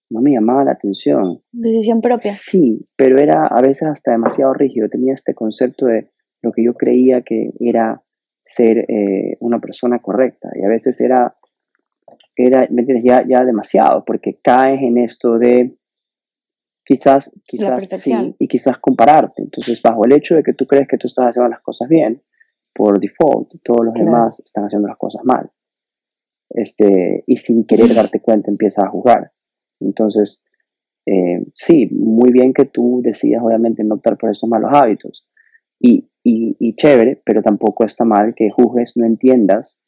no 0.10 0.22
me 0.22 0.32
llamaba 0.32 0.64
la 0.64 0.72
atención. 0.72 1.42
Decisión 1.52 2.02
propia. 2.02 2.34
Sí, 2.34 2.88
pero 2.96 3.20
era 3.20 3.46
a 3.46 3.62
veces 3.62 3.88
hasta 3.88 4.12
demasiado 4.12 4.54
rígido, 4.54 4.90
tenía 4.90 5.14
este 5.14 5.36
concepto 5.36 5.86
de 5.86 6.08
lo 6.42 6.52
que 6.52 6.64
yo 6.64 6.74
creía 6.74 7.22
que 7.22 7.52
era 7.60 8.02
ser 8.42 8.86
eh, 8.90 9.38
una 9.40 9.60
persona 9.60 10.00
correcta. 10.00 10.50
Y 10.56 10.66
a 10.66 10.70
veces 10.70 11.00
era, 11.02 11.36
era 12.36 12.68
¿me 12.72 12.82
entiendes? 12.82 13.04
Ya, 13.06 13.26
ya 13.28 13.44
demasiado, 13.46 14.04
porque 14.06 14.40
caes 14.42 14.82
en 14.82 14.98
esto 14.98 15.38
de 15.38 15.76
quizás, 16.84 17.32
quizás 17.46 17.88
sí, 18.02 18.36
y 18.40 18.48
quizás 18.48 18.80
compararte. 18.80 19.44
Entonces, 19.44 19.82
bajo 19.82 20.06
el 20.06 20.14
hecho 20.14 20.36
de 20.36 20.44
que 20.44 20.54
tú 20.54 20.66
crees 20.66 20.88
que 20.88 20.98
tú 20.98 21.08
estás 21.08 21.28
haciendo 21.28 21.50
las 21.50 21.62
cosas 21.62 21.88
bien, 21.88 22.24
por 22.74 23.00
default, 23.00 23.52
todos 23.64 23.86
los 23.86 23.94
demás 23.94 24.40
están 24.40 24.66
haciendo 24.66 24.88
las 24.88 24.98
cosas 24.98 25.22
mal. 25.24 25.52
Este, 26.50 27.24
y 27.28 27.38
sin 27.38 27.66
querer 27.66 27.94
darte 27.94 28.20
cuenta 28.22 28.50
empiezas 28.50 28.86
a 28.86 28.90
jugar. 28.90 29.32
Entonces, 29.80 30.42
eh, 31.06 31.46
sí, 31.54 31.88
muy 31.92 32.32
bien 32.32 32.54
que 32.54 32.66
tú 32.66 33.02
decidas 33.04 33.42
obviamente 33.44 33.84
no 33.84 33.96
optar 33.96 34.18
por 34.18 34.30
estos 34.30 34.50
malos 34.50 34.72
hábitos. 34.74 35.26
Y 35.80 36.10
y, 36.24 36.76
chévere, 36.76 37.22
pero 37.26 37.42
tampoco 37.42 37.86
está 37.86 38.06
mal 38.06 38.34
que 38.36 38.50
juzgues, 38.50 38.94
no 38.96 39.06
entiendas 39.06 39.80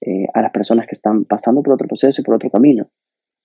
eh, 0.00 0.26
a 0.34 0.42
las 0.42 0.50
personas 0.50 0.86
que 0.86 0.94
están 0.94 1.24
pasando 1.24 1.62
por 1.62 1.74
otro 1.74 1.86
proceso 1.86 2.20
y 2.20 2.24
por 2.24 2.36
otro 2.36 2.50
camino. 2.50 2.86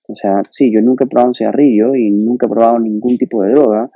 O 0.08 0.14
sea, 0.14 0.42
sí, 0.50 0.72
yo 0.74 0.80
nunca 0.82 1.04
he 1.04 1.08
probado 1.08 1.28
un 1.28 1.34
cigarrillo 1.34 1.94
y 1.94 2.10
nunca 2.10 2.46
he 2.46 2.48
probado 2.48 2.78
ningún 2.78 3.16
tipo 3.18 3.42
de 3.42 3.52
droga, 3.52 3.90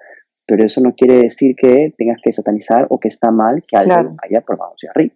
pero 0.46 0.64
eso 0.64 0.80
no 0.80 0.94
quiere 0.94 1.22
decir 1.22 1.54
que 1.56 1.94
tengas 1.96 2.20
que 2.22 2.32
satanizar 2.32 2.86
o 2.90 2.98
que 2.98 3.08
está 3.08 3.30
mal 3.30 3.62
que 3.66 3.76
alguien 3.76 4.16
haya 4.22 4.40
probado 4.40 4.72
un 4.72 4.78
cigarrillo. 4.78 5.14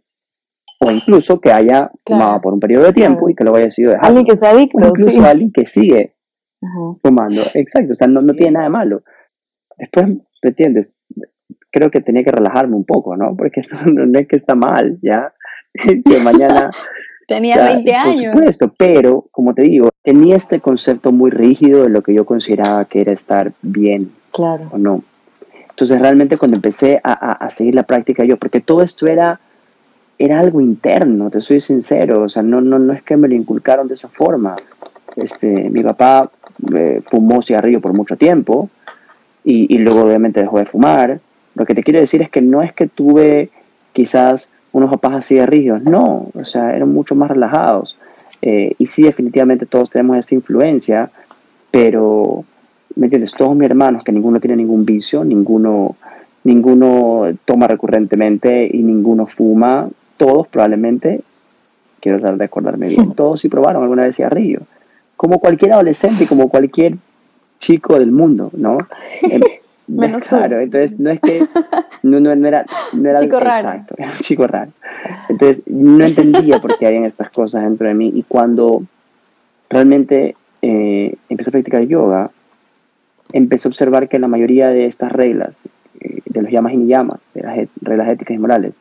O 0.80 0.90
incluso 0.90 1.40
que 1.40 1.50
haya 1.50 1.90
fumado 2.06 2.40
por 2.40 2.54
un 2.54 2.60
periodo 2.60 2.84
de 2.84 2.92
tiempo 2.92 3.28
y 3.28 3.34
que 3.34 3.44
lo 3.44 3.54
haya 3.54 3.66
decidido 3.66 3.92
dejar. 3.92 4.06
Alguien 4.06 4.26
que 4.26 4.36
sea 4.36 4.50
adicto. 4.50 4.78
incluso 4.78 5.24
alguien 5.24 5.50
que 5.50 5.66
sigue 5.66 6.14
fumando. 7.02 7.42
Exacto, 7.54 7.92
o 7.92 7.94
sea, 7.94 8.06
no, 8.06 8.22
no 8.22 8.32
tiene 8.34 8.52
nada 8.52 8.66
de 8.66 8.70
malo. 8.70 9.02
Después, 9.76 10.06
¿me 10.06 10.50
entiendes? 10.50 10.94
creo 11.70 11.90
que 11.90 12.00
tenía 12.00 12.24
que 12.24 12.32
relajarme 12.32 12.76
un 12.76 12.84
poco, 12.84 13.16
¿no? 13.16 13.36
Porque 13.36 13.60
eso 13.60 13.76
no 13.86 14.18
es 14.18 14.28
que 14.28 14.36
está 14.36 14.54
mal, 14.54 14.98
¿ya? 15.02 15.32
que 15.74 16.18
mañana 16.22 16.70
Tenías 17.26 17.62
20 17.62 17.94
años. 17.94 18.32
Por 18.32 18.40
supuesto, 18.40 18.70
pero 18.78 19.26
como 19.30 19.52
te 19.52 19.60
digo, 19.60 19.90
tenía 20.02 20.34
este 20.34 20.60
concepto 20.60 21.12
muy 21.12 21.30
rígido 21.30 21.82
de 21.82 21.90
lo 21.90 22.02
que 22.02 22.14
yo 22.14 22.24
consideraba 22.24 22.86
que 22.86 23.02
era 23.02 23.12
estar 23.12 23.52
bien 23.60 24.12
claro. 24.32 24.70
o 24.72 24.78
no. 24.78 25.02
Entonces 25.78 26.00
realmente 26.00 26.36
cuando 26.36 26.56
empecé 26.56 27.00
a, 27.04 27.12
a, 27.12 27.50
seguir 27.50 27.76
la 27.76 27.84
práctica 27.84 28.24
yo, 28.24 28.36
porque 28.36 28.60
todo 28.60 28.82
esto 28.82 29.06
era, 29.06 29.38
era 30.18 30.40
algo 30.40 30.60
interno, 30.60 31.30
te 31.30 31.40
soy 31.40 31.60
sincero, 31.60 32.22
o 32.22 32.28
sea, 32.28 32.42
no, 32.42 32.60
no, 32.60 32.80
no 32.80 32.92
es 32.92 33.04
que 33.04 33.16
me 33.16 33.28
lo 33.28 33.36
inculcaron 33.36 33.86
de 33.86 33.94
esa 33.94 34.08
forma. 34.08 34.56
Este, 35.14 35.70
mi 35.70 35.84
papá 35.84 36.32
eh, 36.74 37.00
fumó 37.08 37.42
cigarrillo 37.42 37.80
por 37.80 37.92
mucho 37.92 38.16
tiempo 38.16 38.68
y, 39.44 39.72
y 39.72 39.78
luego 39.78 40.02
obviamente 40.02 40.40
dejó 40.40 40.58
de 40.58 40.64
fumar. 40.64 41.20
Lo 41.54 41.64
que 41.64 41.76
te 41.76 41.84
quiero 41.84 42.00
decir 42.00 42.22
es 42.22 42.30
que 42.30 42.40
no 42.40 42.60
es 42.60 42.72
que 42.72 42.88
tuve 42.88 43.50
quizás 43.92 44.48
unos 44.72 44.90
papás 44.90 45.14
así 45.14 45.36
de 45.36 45.46
rígidos, 45.46 45.84
no, 45.84 46.26
o 46.34 46.44
sea, 46.44 46.74
eran 46.74 46.92
mucho 46.92 47.14
más 47.14 47.30
relajados. 47.30 47.96
Eh, 48.42 48.72
y 48.78 48.86
sí, 48.86 49.04
definitivamente 49.04 49.64
todos 49.64 49.90
tenemos 49.90 50.18
esa 50.18 50.34
influencia, 50.34 51.08
pero 51.70 52.44
¿me 52.98 53.06
entiendes? 53.06 53.32
Todos 53.32 53.56
mis 53.56 53.70
hermanos, 53.70 54.02
que 54.02 54.12
ninguno 54.12 54.40
tiene 54.40 54.56
ningún 54.56 54.84
vicio, 54.84 55.24
ninguno, 55.24 55.96
ninguno 56.44 57.26
toma 57.44 57.68
recurrentemente 57.68 58.68
y 58.70 58.82
ninguno 58.82 59.26
fuma, 59.26 59.88
todos 60.16 60.48
probablemente, 60.48 61.22
quiero 62.00 62.18
tratar 62.18 62.38
de 62.38 62.44
acordarme 62.44 62.88
bien, 62.88 63.12
todos 63.16 63.40
sí 63.40 63.48
probaron 63.48 63.82
alguna 63.82 64.02
vez 64.02 64.16
cigarrillo, 64.16 64.60
como 65.16 65.38
cualquier 65.38 65.72
adolescente 65.72 66.24
y 66.24 66.26
como 66.26 66.48
cualquier 66.48 66.96
chico 67.60 67.98
del 67.98 68.10
mundo, 68.10 68.50
¿no? 68.52 68.78
Em, 69.22 69.40
Menos 69.88 70.22
claro, 70.24 70.60
entonces 70.60 71.00
no 71.00 71.08
es 71.08 71.18
que 71.18 71.46
no, 72.02 72.20
no, 72.20 72.30
era, 72.46 72.66
no 72.92 73.08
era 73.08 73.20
chico 73.20 73.40
raro. 73.40 73.70
Exacto, 73.70 73.94
era 73.96 74.10
un 74.10 74.18
chico 74.18 74.46
raro. 74.46 74.70
Entonces 75.30 75.62
no 75.66 76.04
entendía 76.04 76.60
por 76.60 76.76
qué 76.76 76.86
habían 76.86 77.04
estas 77.06 77.30
cosas 77.30 77.62
dentro 77.62 77.88
de 77.88 77.94
mí 77.94 78.12
y 78.14 78.22
cuando 78.24 78.82
realmente 79.70 80.36
eh, 80.60 81.14
empecé 81.30 81.48
a 81.48 81.52
practicar 81.52 81.82
yoga, 81.84 82.30
empecé 83.32 83.68
a 83.68 83.70
observar 83.70 84.08
que 84.08 84.18
la 84.18 84.28
mayoría 84.28 84.68
de 84.68 84.86
estas 84.86 85.12
reglas, 85.12 85.60
eh, 86.00 86.20
de 86.24 86.42
los 86.42 86.50
llamas 86.50 86.72
y 86.72 86.86
llamas, 86.86 87.20
de 87.34 87.42
las 87.42 87.68
reglas 87.82 88.12
éticas 88.12 88.34
y 88.34 88.38
morales, 88.38 88.80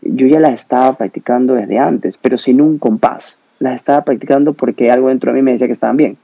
yo 0.00 0.26
ya 0.26 0.40
las 0.40 0.54
estaba 0.54 0.96
practicando 0.96 1.54
desde 1.54 1.78
antes, 1.78 2.16
pero 2.16 2.38
sin 2.38 2.60
un 2.60 2.78
compás. 2.78 3.38
Las 3.58 3.76
estaba 3.76 4.02
practicando 4.02 4.54
porque 4.54 4.90
algo 4.90 5.08
dentro 5.08 5.30
de 5.30 5.36
mí 5.36 5.42
me 5.42 5.52
decía 5.52 5.66
que 5.66 5.72
estaban 5.72 5.96
bien, 5.96 6.16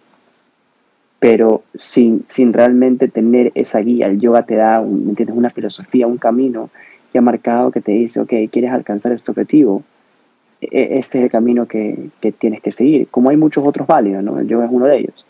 pero 1.19 1.63
sin, 1.75 2.25
sin 2.29 2.53
realmente 2.53 3.09
tener 3.09 3.53
esa 3.55 3.79
guía. 3.81 4.07
El 4.07 4.21
yoga 4.21 4.43
te 4.43 4.57
da 4.57 4.81
un, 4.81 5.11
¿entiendes? 5.11 5.37
una 5.37 5.51
filosofía, 5.51 6.07
un 6.07 6.19
camino 6.19 6.71
ya 7.13 7.21
marcado 7.21 7.71
que 7.71 7.81
te 7.81 7.93
dice, 7.93 8.21
ok, 8.21 8.33
quieres 8.51 8.73
alcanzar 8.73 9.13
este 9.13 9.31
objetivo, 9.31 9.83
e, 10.61 10.99
este 10.99 11.19
es 11.19 11.25
el 11.25 11.31
camino 11.31 11.67
que, 11.67 12.11
que 12.21 12.33
tienes 12.33 12.61
que 12.61 12.73
seguir. 12.73 13.09
Como 13.09 13.31
hay 13.31 13.37
muchos 13.37 13.65
otros 13.65 13.87
válidos, 13.87 14.23
¿no? 14.23 14.39
El 14.39 14.49
yoga 14.49 14.67
es 14.67 14.73
uno 14.73 14.87
de 14.87 14.99
ellos. 14.99 15.27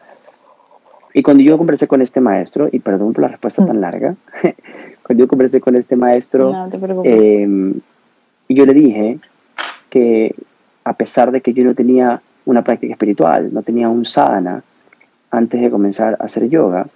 Y 1.15 1.23
cuando 1.23 1.43
yo 1.43 1.57
conversé 1.57 1.87
con 1.87 2.03
este 2.03 2.21
maestro, 2.21 2.69
y 2.71 2.81
perdón 2.81 3.13
por 3.13 3.23
la 3.23 3.29
respuesta 3.29 3.65
tan 3.65 3.81
larga, 3.81 4.15
cuando 5.03 5.25
yo 5.25 5.29
conversé 5.29 5.61
con 5.61 5.77
este 5.77 5.97
maestro, 5.97 6.53
no, 6.53 7.03
eh, 7.05 7.75
yo 8.49 8.67
le 8.67 8.75
dije 8.75 9.19
que 9.91 10.35
a 10.85 10.93
pesar 10.95 11.33
de 11.33 11.41
que 11.41 11.53
yo 11.53 11.65
no 11.65 11.75
tenía 11.75 12.21
una 12.45 12.63
práctica 12.63 12.93
espiritual, 12.93 13.53
no 13.53 13.63
tenía 13.63 13.89
un 13.89 14.05
sadhana 14.05 14.63
antes 15.31 15.61
de 15.61 15.71
comenzar 15.71 16.17
a 16.19 16.25
hacer 16.25 16.49
yoga, 16.49 16.87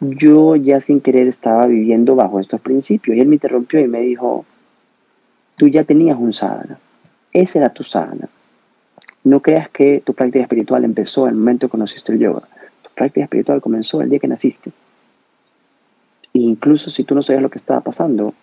yo 0.00 0.56
ya 0.56 0.80
sin 0.80 1.00
querer 1.00 1.26
estaba 1.26 1.66
viviendo 1.66 2.14
bajo 2.14 2.40
estos 2.40 2.60
principios. 2.60 3.16
Y 3.16 3.20
él 3.20 3.28
me 3.28 3.36
interrumpió 3.36 3.80
y 3.80 3.88
me 3.88 4.00
dijo, 4.00 4.44
tú 5.56 5.68
ya 5.68 5.84
tenías 5.84 6.18
un 6.18 6.32
sadhana, 6.32 6.78
ese 7.32 7.58
era 7.58 7.70
tu 7.70 7.84
sadhana. 7.84 8.28
No 9.24 9.40
creas 9.40 9.70
que 9.70 10.02
tu 10.04 10.12
práctica 10.12 10.42
espiritual 10.42 10.84
empezó 10.84 11.26
en 11.26 11.30
el 11.30 11.38
momento 11.38 11.66
que 11.66 11.72
conociste 11.72 12.12
el 12.12 12.18
yoga 12.18 12.42
práctica 12.94 13.24
espiritual 13.24 13.60
comenzó 13.60 14.00
el 14.00 14.10
día 14.10 14.18
que 14.18 14.28
naciste. 14.28 14.70
E 16.32 16.38
incluso 16.38 16.90
si 16.90 17.04
tú 17.04 17.14
no 17.14 17.22
sabías 17.22 17.42
lo 17.42 17.50
que 17.50 17.58
estaba 17.58 17.80
pasando, 17.80 18.34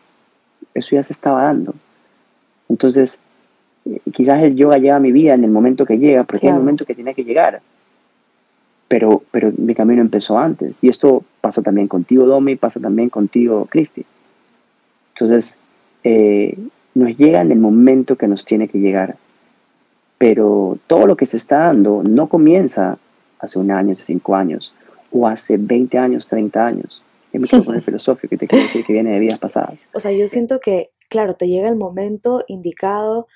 eso 0.74 0.96
ya 0.96 1.04
se 1.04 1.14
estaba 1.14 1.44
dando. 1.44 1.74
Entonces, 2.70 3.20
eh, 3.86 4.00
quizás 4.14 4.42
el 4.44 4.56
yoga 4.56 4.78
llega 4.78 4.96
a 4.96 5.00
mi 5.00 5.12
vida 5.12 5.34
en 5.34 5.44
el 5.44 5.52
momento 5.52 5.86
que 5.86 5.98
llega, 5.98 6.24
porque 6.24 6.48
es 6.48 6.54
el 6.54 6.60
momento 6.60 6.86
que 6.86 6.96
tiene 6.96 7.14
que 7.14 7.24
llegar. 7.24 7.62
Pero, 8.88 9.24
pero 9.32 9.52
mi 9.58 9.74
camino 9.74 10.02
empezó 10.02 10.38
antes. 10.38 10.84
Y 10.84 10.90
esto 10.90 11.24
pasa 11.42 11.62
también 11.62 11.88
contigo, 11.88 12.26
Domi, 12.26 12.56
pasa 12.56 12.80
también 12.80 13.10
contigo, 13.10 13.66
Cristi. 13.70 14.06
Entonces, 15.14 15.58
eh, 16.04 16.58
nos 16.94 17.18
llega 17.18 17.42
en 17.42 17.52
el 17.52 17.60
momento 17.60 18.16
que 18.16 18.28
nos 18.28 18.46
tiene 18.46 18.68
que 18.68 18.80
llegar. 18.80 19.16
Pero 20.18 20.78
todo 20.88 21.08
lo 21.08 21.16
que 21.16 21.26
se 21.26 21.38
está 21.38 21.60
dando 21.60 22.04
no 22.04 22.28
comienza 22.28 23.00
hace 23.42 23.60
un 23.60 23.72
año, 23.72 23.94
hace 23.94 24.04
cinco 24.04 24.36
años, 24.36 24.74
o 25.12 25.28
hace 25.28 25.58
20 25.58 25.98
años, 25.98 26.28
30 26.28 26.66
años. 26.66 27.04
Es 27.34 27.42
micrófono 27.42 27.80
filosófico 27.82 28.30
que 28.30 28.38
te 28.38 28.48
quiero 28.48 28.66
decir 28.66 28.86
que 28.86 28.94
viene 28.94 29.12
de 29.12 29.20
vidas 29.20 29.40
pasadas. 29.40 29.78
O 29.94 30.00
sea, 30.00 30.12
yo 30.12 30.28
siento 30.28 30.60
que, 30.60 30.92
claro, 31.10 31.36
te 31.36 31.48
llega 31.48 31.68
el 31.68 31.76
momento 31.76 32.44
indicado, 32.48 33.28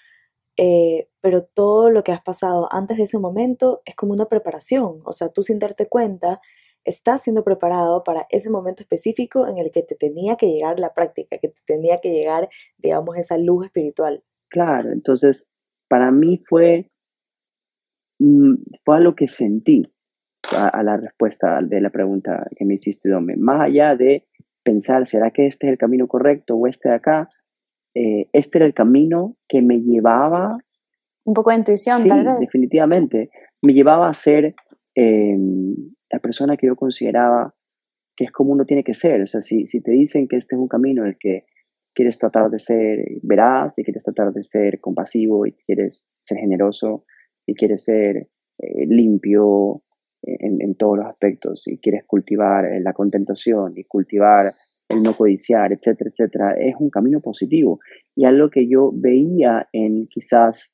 eh, 0.58 1.10
pero 1.22 1.44
todo 1.44 1.90
lo 1.90 2.04
que 2.04 2.12
has 2.12 2.22
pasado 2.22 2.70
antes 2.72 2.98
de 2.98 3.04
ese 3.04 3.20
momento 3.20 3.82
es 3.86 3.96
como 3.96 4.14
una 4.14 4.26
preparación. 4.26 5.02
O 5.04 5.14
sea, 5.14 5.30
tú 5.30 5.44
sin 5.44 5.60
darte 5.60 5.88
cuenta, 5.88 6.40
estás 6.84 7.24
siendo 7.24 7.44
preparado 7.44 8.04
para 8.04 8.28
ese 8.30 8.50
momento 8.50 8.84
específico 8.84 9.48
en 9.48 9.58
el 9.58 9.72
que 9.72 9.84
te 9.84 9.96
tenía 9.96 10.36
que 10.36 10.48
llegar 10.48 10.80
la 10.80 10.94
práctica, 10.94 11.38
que 11.40 11.50
te 11.50 11.62
tenía 11.66 11.98
que 11.98 12.12
llegar, 12.12 12.48
digamos, 12.78 13.18
esa 13.18 13.38
luz 13.38 13.66
espiritual. 13.66 14.24
Claro, 14.50 14.92
entonces, 14.92 15.50
para 15.90 16.12
mí 16.12 16.42
fue, 16.48 16.92
mm, 18.20 18.54
fue 18.84 18.98
algo 18.98 19.16
que 19.16 19.28
sentí 19.28 19.84
a, 20.56 20.84
la 20.84 20.98
respuesta 20.98 21.60
de 21.62 21.82
la 21.82 21.90
pregunta 21.90 22.48
que 22.56 22.66
me 22.66 22.76
hiciste, 22.76 23.10
Dome. 23.10 23.36
Más 23.38 23.62
allá 23.62 23.96
de 23.96 24.26
pensar, 24.64 25.08
¿será 25.08 25.32
que 25.32 25.48
este 25.48 25.68
es 25.68 25.74
el 25.74 25.78
camino 25.78 26.08
correcto 26.08 26.56
o 26.56 26.68
este 26.68 26.90
de 26.90 26.96
acá? 26.96 27.30
Eh, 27.94 28.30
este 28.34 28.58
era 28.58 28.66
el 28.66 28.74
camino 28.74 29.36
que 29.48 29.62
me 29.62 29.80
llevaba... 29.80 30.58
Un 31.26 31.34
poco 31.34 31.52
de 31.52 31.58
intuición, 31.58 32.02
sí, 32.02 32.10
tal 32.10 32.26
vez. 32.26 32.40
definitivamente. 32.40 33.30
Me 33.62 33.74
llevaba 33.74 34.10
a 34.10 34.14
ser 34.14 34.56
em, 34.94 35.74
la 36.12 36.20
persona 36.20 36.58
que 36.58 36.68
yo 36.68 36.76
consideraba 36.76 37.54
que 38.16 38.26
es 38.26 38.32
como 38.32 38.52
uno 38.52 38.66
tiene 38.66 38.84
que 38.84 38.94
ser. 38.94 39.22
O 39.22 39.28
sea, 39.28 39.42
si, 39.42 39.68
si 39.68 39.82
te 39.82 39.92
dicen 39.92 40.28
que 40.28 40.38
este 40.38 40.56
es 40.56 40.62
un 40.62 40.68
camino 40.68 41.04
en 41.04 41.10
el 41.10 41.18
que 41.20 41.46
quieres 41.94 42.18
tratar 42.18 42.50
de 42.50 42.60
ser 42.60 43.00
veraz 43.24 43.78
y 43.78 43.84
quieres 43.84 44.04
tratar 44.04 44.32
de 44.32 44.44
ser 44.44 44.80
compasivo 44.80 45.46
y 45.46 45.54
quieres 45.54 46.06
ser 46.16 46.38
generoso 46.38 47.06
y 47.46 47.56
quieres 47.56 47.84
ser 47.84 48.18
eh, 48.60 48.86
limpio 48.88 49.82
en, 50.26 50.76
todos 50.76 50.98
los 50.98 51.08
aspectos 51.08 51.68
y 51.68 51.78
quieres 51.78 52.04
cultivar 52.06 52.66
eh, 52.66 52.80
la 52.82 52.94
contentación 52.94 53.74
y 53.76 53.84
cultivar 53.84 54.54
el 54.90 55.02
no 55.02 55.14
codiciar, 55.14 55.72
etcétera, 55.72 56.10
etcétera, 56.12 56.54
es 56.58 56.76
un 56.80 56.90
camino 56.90 57.20
positivo. 57.20 57.80
Y 58.16 58.26
algo 58.26 58.50
que 58.50 58.68
yo 58.68 58.92
veía 58.94 59.68
en 59.72 60.08
quizás 60.08 60.72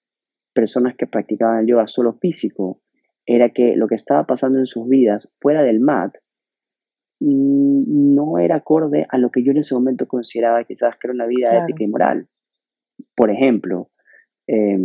personas 0.54 0.96
que 0.98 1.08
practicaban 1.08 1.60
el 1.60 1.68
yoga 1.68 1.88
solo 1.88 2.14
físico, 2.14 2.82
era 3.26 3.50
que 3.50 3.76
lo 3.76 3.88
que 3.88 3.96
estaba 3.96 4.26
pasando 4.26 4.60
en 4.60 4.66
sus 4.66 4.88
vidas 4.88 5.32
fuera 5.40 5.64
del 5.64 5.80
mat 5.80 6.16
mm, 7.20 8.16
no 8.16 8.38
era 8.40 8.58
acorde 8.58 9.06
a 9.10 9.18
lo 9.18 9.30
que 9.30 9.44
yo 9.44 9.52
en 9.52 9.58
ese 9.58 9.76
momento 9.76 10.08
consideraba 10.08 10.64
quizás 10.64 10.96
que 10.98 11.08
era 11.08 11.14
una 11.14 11.28
vida 11.28 11.64
ética 11.64 11.84
y 11.84 11.88
moral. 11.88 12.28
Por 13.16 13.32
ejemplo, 13.32 13.92
em, 14.48 14.84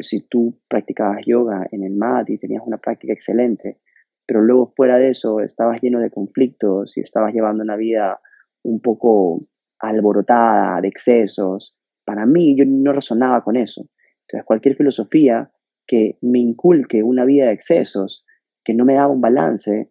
si 0.00 0.20
tú 0.22 0.58
practicabas 0.68 1.22
yoga 1.24 1.66
en 1.70 1.84
el 1.84 1.94
mat 1.94 2.28
y 2.28 2.38
tenías 2.38 2.62
una 2.66 2.78
práctica 2.78 3.12
excelente, 3.12 3.78
pero 4.26 4.42
luego 4.42 4.72
fuera 4.74 4.98
de 4.98 5.10
eso 5.10 5.40
estabas 5.40 5.80
lleno 5.80 6.00
de 6.00 6.10
conflictos 6.10 6.96
y 6.96 7.00
estabas 7.00 7.32
llevando 7.32 7.62
una 7.62 7.76
vida 7.76 8.20
un 8.62 8.80
poco 8.80 9.38
alborotada, 9.78 10.80
de 10.80 10.88
excesos, 10.88 11.74
para 12.04 12.26
mí 12.26 12.56
yo 12.56 12.64
no 12.66 12.92
resonaba 12.92 13.40
con 13.42 13.56
eso. 13.56 13.86
Entonces 14.22 14.46
cualquier 14.46 14.76
filosofía 14.76 15.50
que 15.86 16.18
me 16.22 16.40
inculque 16.40 17.02
una 17.02 17.24
vida 17.24 17.46
de 17.46 17.52
excesos, 17.52 18.24
que 18.64 18.74
no 18.74 18.84
me 18.84 18.94
daba 18.94 19.12
un 19.12 19.20
balance, 19.20 19.90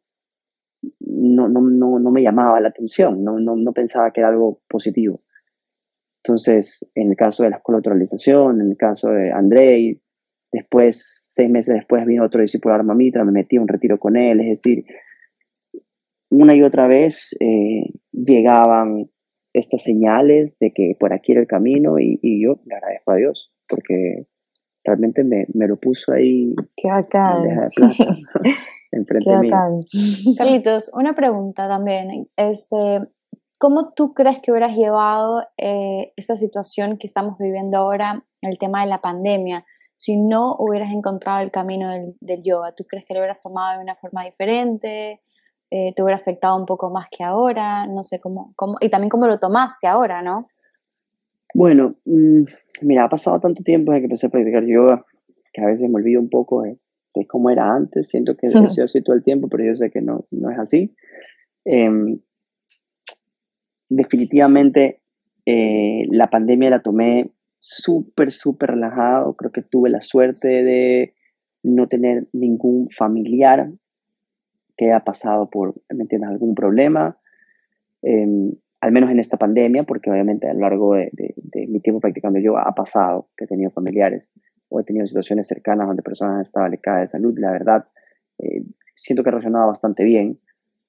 no, 1.00 1.48
no, 1.48 1.62
no, 1.62 2.00
no 2.00 2.12
me 2.12 2.22
llamaba 2.22 2.60
la 2.60 2.70
atención, 2.70 3.24
no, 3.24 3.40
no, 3.40 3.56
no, 3.56 3.72
pensaba 3.72 4.12
que 4.12 4.20
era 4.20 4.30
algo 4.30 4.62
positivo. 4.68 5.22
Entonces, 6.24 6.86
en 6.96 7.12
el 7.12 7.16
caso 7.16 7.44
de 7.44 7.52
la 7.52 7.58
escuela 7.58 7.82
en 7.86 8.62
el 8.62 8.78
caso 8.78 9.10
de 9.10 9.32
Andrei, 9.32 10.02
después 10.56 11.26
seis 11.36 11.50
meses 11.50 11.76
después 11.76 12.06
vino 12.06 12.24
otro 12.24 12.42
discípulo 12.42 12.74
de 12.74 12.80
Armamitra, 12.80 13.26
me 13.26 13.32
metí 13.32 13.58
a 13.58 13.62
un 13.62 13.68
retiro 13.68 14.00
con 14.00 14.16
él, 14.16 14.40
es 14.40 14.48
decir, 14.48 14.86
una 16.32 16.56
y 16.56 16.64
otra 16.64 16.88
vez 16.88 17.36
eh, 17.40 17.90
llegaban 18.12 19.10
estas 19.54 19.84
señales 19.84 20.58
de 20.60 20.72
que 20.72 20.96
por 21.00 21.14
aquí 21.14 21.34
era 21.34 21.42
el 21.42 21.48
camino 21.48 22.00
y, 22.00 22.20
yo 22.44 22.60
le 22.66 22.76
agradezco 22.76 23.12
a 23.12 23.16
Dios 23.16 23.52
porque 23.68 24.26
realmente 24.84 25.24
me, 25.24 25.46
me 25.54 25.68
lo 25.68 25.78
puso 25.78 26.12
ahí. 26.12 26.54
Qué 26.76 26.90
bacán. 26.90 27.44
enfrente 28.92 29.30
Qué 29.30 29.50
bacán. 29.50 29.82
Carlitos, 30.38 30.92
una 30.94 31.14
pregunta 31.14 31.68
también. 31.68 32.28
Este, 32.36 33.02
¿Cómo 33.58 33.90
tú 33.96 34.14
crees 34.14 34.40
que 34.42 34.52
hubieras 34.52 34.76
llevado 34.76 35.44
eh, 35.58 36.12
esta 36.18 36.36
situación 36.36 36.98
que 36.98 37.08
estamos 37.08 37.38
viviendo 37.38 37.78
ahora, 37.78 38.24
el 38.42 38.58
tema 38.58 38.84
de 38.84 38.90
la 38.90 39.00
pandemia? 39.00 39.66
Si 39.98 40.18
no 40.18 40.56
hubieras 40.58 40.92
encontrado 40.92 41.42
el 41.42 41.52
camino 41.52 41.92
del, 42.20 42.44
yoga? 42.44 42.74
¿Tú 42.74 42.86
crees 42.86 43.06
que 43.06 43.14
lo 43.14 43.22
hubieras 43.22 43.42
tomado 43.42 43.78
de 43.78 43.84
una 43.84 43.96
forma 43.96 44.24
diferente? 44.24 45.22
Eh, 45.72 45.94
¿Te 45.96 46.04
hubiera 46.04 46.20
afectado 46.20 46.58
un 46.58 46.66
poco 46.66 46.90
más 46.90 47.08
que 47.10 47.24
ahora? 47.24 47.88
No 47.88 48.04
sé 48.04 48.20
cómo, 48.20 48.54
cómo 48.56 48.78
y 48.82 48.90
también 48.90 49.10
cómo 49.10 49.28
lo 49.28 49.40
tomaste 49.40 49.88
ahora, 49.88 50.22
¿no? 50.22 50.48
Bueno, 51.54 51.96
mm, 52.06 52.44
mira, 52.82 53.06
ha 53.06 53.10
pasado 53.10 53.40
tanto 53.40 53.64
tiempo 53.64 53.92
desde 53.92 54.02
que 54.02 54.06
empecé 54.06 54.28
a 54.28 54.30
practicar 54.30 54.66
yoga 54.66 55.06
que 55.54 55.62
a 55.62 55.68
veces 55.68 55.90
me 55.90 55.96
olvido 55.96 56.20
un 56.20 56.30
poco 56.30 56.64
de, 56.64 56.78
cómo 57.28 57.50
era 57.50 57.74
antes. 57.74 58.10
Siento 58.10 58.36
que 58.36 58.48
he 58.48 58.70
sido 58.70 58.84
así 58.84 59.02
todo 59.02 59.16
el 59.16 59.24
tiempo, 59.24 59.48
pero 59.50 59.64
yo 59.64 59.76
sé 59.76 59.90
que 59.90 60.02
no, 60.02 60.26
no 60.32 60.52
es 60.52 60.60
así. 60.60 60.92
Em, 61.64 62.20
definitivamente 63.88 65.00
eh, 65.46 66.08
la 66.10 66.30
pandemia 66.30 66.70
la 66.70 66.82
tomé 66.82 67.32
súper, 67.66 68.32
súper 68.32 68.72
relajado. 68.72 69.36
Creo 69.36 69.52
que 69.52 69.64
tuve 69.64 69.90
la 69.90 70.02
suerte 70.02 70.64
de 70.64 71.16
no 71.64 71.88
tener 71.88 72.28
ningún 72.32 72.90
familiar 72.92 73.72
que 74.78 74.86
haya 74.86 75.04
pasado 75.04 75.50
por, 75.50 75.74
¿me 75.90 76.04
entiendes?, 76.04 76.30
algún 76.30 76.54
problema. 76.54 77.18
Em, 78.04 78.52
al 78.82 78.92
menos 78.92 79.10
en 79.10 79.20
esta 79.20 79.38
pandemia, 79.38 79.82
porque 79.84 80.12
obviamente 80.12 80.48
a 80.48 80.54
lo 80.54 80.60
largo 80.60 80.94
de, 80.94 81.10
mi 81.68 81.80
tiempo 81.80 82.00
practicando 82.00 82.40
yoga 82.40 82.62
ha 82.68 82.76
pasado 82.76 83.30
que 83.36 83.46
he 83.46 83.48
tenido 83.48 83.72
familiares 83.72 84.30
o 84.70 84.80
he 84.80 84.84
tenido 84.84 85.08
situaciones 85.08 85.48
cercanas 85.48 85.88
donde 85.88 86.04
personas 86.04 86.36
han 86.36 86.42
estado 86.42 86.66
alejadas 86.68 87.02
de 87.02 87.08
salud. 87.08 87.34
La 87.40 87.52
verdad, 87.52 87.84
eh, 88.38 88.64
siento 88.94 89.24
que 89.24 89.30
ha 89.30 89.32
reaccionado 89.32 89.66
bastante 89.66 90.04
bien. 90.04 90.40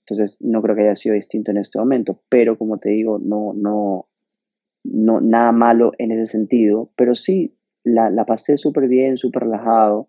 Entonces, 0.01 0.37
no 0.41 0.61
creo 0.61 0.77
que 0.77 0.83
haya 0.83 0.97
sido 0.97 1.15
distinto 1.15 1.53
en 1.53 1.57
este 1.57 1.79
momento, 1.79 2.21
pero 2.29 2.59
como 2.59 2.77
te 2.77 2.91
digo, 2.91 3.19
no, 3.19 3.55
no, 3.55 4.05
no 4.93 5.21
nada 5.21 5.53
malo 5.53 5.93
en 5.99 6.13
ese 6.13 6.27
sentido, 6.27 6.91
pero 6.97 7.15
sí 7.15 7.57
la, 7.85 8.11
la 8.11 8.25
pasé 8.25 8.57
súper 8.57 8.89
bien, 8.89 9.17
súper 9.17 9.45
relajado. 9.45 10.09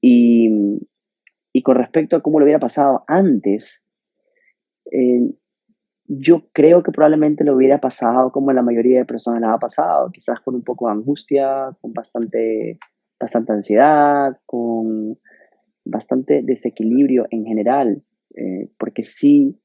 Y, 0.00 0.78
y, 1.52 1.62
con 1.62 1.76
respecto 1.76 2.16
a 2.16 2.22
cómo 2.22 2.38
lo 2.38 2.44
hubiera 2.44 2.58
pasado 2.58 3.04
antes, 3.06 3.84
eh, 4.90 5.30
yo 6.06 6.48
creo 6.52 6.82
que 6.82 6.90
probablemente 6.90 7.44
lo 7.44 7.54
hubiera 7.54 7.78
pasado 7.78 8.32
como 8.32 8.52
la 8.52 8.62
mayoría 8.62 8.98
de 8.98 9.04
personas 9.04 9.40
lo 9.40 9.50
ha 9.50 9.58
pasado, 9.58 10.10
quizás 10.10 10.40
con 10.40 10.56
un 10.56 10.62
poco 10.62 10.86
de 10.86 10.92
angustia, 10.92 11.68
con 11.80 11.92
bastante, 11.92 12.78
bastante 13.20 13.52
ansiedad, 13.52 14.36
con 14.46 15.18
bastante 15.84 16.42
desequilibrio 16.42 17.26
en 17.30 17.44
general, 17.44 18.02
eh, 18.36 18.70
porque 18.78 19.04
sí 19.04 19.60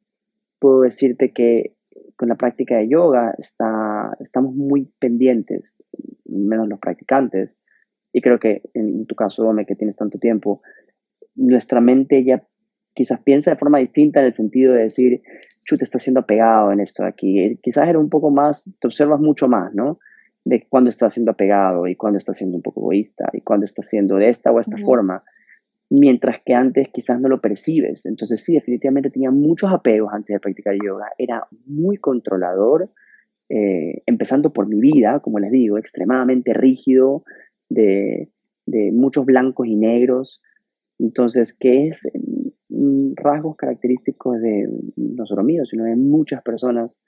puedo 0.60 0.82
decirte 0.82 1.32
que 1.34 1.75
con 2.16 2.30
la 2.30 2.36
práctica 2.36 2.78
de 2.78 2.90
yoga 2.90 3.34
está, 3.38 4.16
estamos 4.20 4.56
muy 4.56 4.90
pendientes, 5.00 5.76
menos 6.26 6.68
los 6.68 6.80
practicantes, 6.80 7.58
y 8.14 8.22
creo 8.22 8.40
que 8.40 8.62
en 8.74 9.06
tu 9.06 9.16
caso, 9.16 9.44
Dome, 9.44 9.66
que 9.66 9.76
tienes 9.76 9.98
tanto 9.98 10.20
tiempo, 10.20 10.62
nuestra 11.36 11.82
mente 11.82 12.24
ya 12.24 12.42
quizás 12.94 13.20
piensa 13.22 13.52
de 13.52 13.58
forma 13.58 13.80
distinta 13.80 14.22
en 14.22 14.28
el 14.28 14.34
sentido 14.34 14.74
de 14.74 14.84
decir, 14.84 15.22
te 15.68 15.84
está 15.84 16.00
siendo 16.00 16.22
apegado 16.22 16.72
en 16.72 16.80
esto 16.80 17.04
de 17.04 17.10
aquí. 17.10 17.40
Eh, 17.40 17.60
quizás 17.62 17.88
era 17.90 18.00
un 18.00 18.10
poco 18.10 18.30
más, 18.30 18.72
te 18.80 18.88
observas 18.88 19.20
mucho 19.20 19.48
más, 19.48 19.74
¿no? 19.74 20.00
De 20.44 20.66
cuándo 20.70 20.90
está 20.90 21.10
siendo 21.10 21.32
apegado 21.32 21.88
y 21.88 21.96
cuándo 21.96 22.18
está 22.20 22.34
siendo 22.34 22.58
un 22.58 22.62
poco 22.62 22.82
egoísta 22.82 23.30
y 23.34 23.42
cuándo 23.42 23.66
está 23.66 23.82
siendo 23.82 24.18
de 24.18 24.30
esta 24.30 24.52
o 24.52 24.60
esta 24.60 24.78
forma, 24.78 25.24
mientras 25.90 26.38
que 26.46 26.54
antes 26.54 26.90
quizás 26.94 27.20
no 27.20 27.30
lo 27.30 27.42
percibes. 27.42 28.06
Entonces 28.06 28.44
sí, 28.44 28.54
definitivamente 28.56 29.10
tenía 29.10 29.32
muchos 29.32 29.72
apegos 29.72 30.14
antes 30.14 30.34
de 30.34 30.40
practicar 30.40 30.76
yoga. 30.84 31.08
Era 31.18 31.48
muy 31.66 31.98
controlador, 31.98 32.90
eh, 33.50 34.02
empezando 34.06 34.52
por 34.52 34.68
mi 34.68 34.80
vida, 34.80 35.20
como 35.20 35.40
les 35.40 35.52
digo, 35.52 35.78
extremadamente 35.78 36.54
rígido, 36.54 37.24
de, 37.70 38.30
de 38.66 38.92
muchos 38.92 39.26
blancos 39.26 39.68
y 39.68 39.76
negros. 39.76 40.42
Entonces, 40.98 41.54
¿qué 41.54 41.88
es 41.88 42.08
Mm, 42.78 43.14
rasgos 43.16 43.56
característicos 43.56 44.42
de 44.42 44.68
no 44.98 45.26
solo 45.26 45.44
mío, 45.44 45.66
sino 45.66 45.86
de 45.86 45.96
muchas 45.96 46.42
personas 46.42 47.00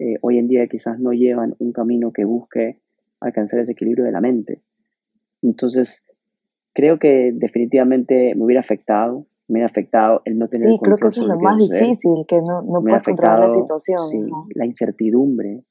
eh, 0.00 0.16
hoy 0.20 0.38
en 0.38 0.48
día 0.48 0.66
quizás 0.66 0.98
no 0.98 1.12
llevan 1.12 1.54
un 1.60 1.72
camino 1.72 2.12
que 2.12 2.24
busque 2.24 2.80
alcanzar 3.20 3.60
ese 3.60 3.70
equilibrio 3.70 4.04
de 4.04 4.10
la 4.10 4.20
mente. 4.20 4.62
Entonces, 5.42 6.04
creo 6.72 6.98
que 6.98 7.32
definitivamente 7.34 8.34
me 8.34 8.44
hubiera 8.44 8.60
afectado, 8.60 9.26
me 9.48 9.54
hubiera 9.54 9.66
afectado 9.66 10.22
el 10.24 10.38
no 10.38 10.48
tener 10.48 10.68
sí, 10.68 10.78
creo 10.82 10.96
que 10.96 11.08
eso 11.08 11.22
es 11.22 11.28
lo 11.28 11.38
más 11.38 11.58
difícil, 11.58 12.24
que 12.26 12.36
no, 12.36 12.62
no 12.62 12.80
puedes 12.80 13.02
controlar 13.02 13.40
la 13.40 13.54
situación. 13.54 14.08
Sí, 14.08 14.18
la 14.54 14.66
incertidumbre, 14.66 15.62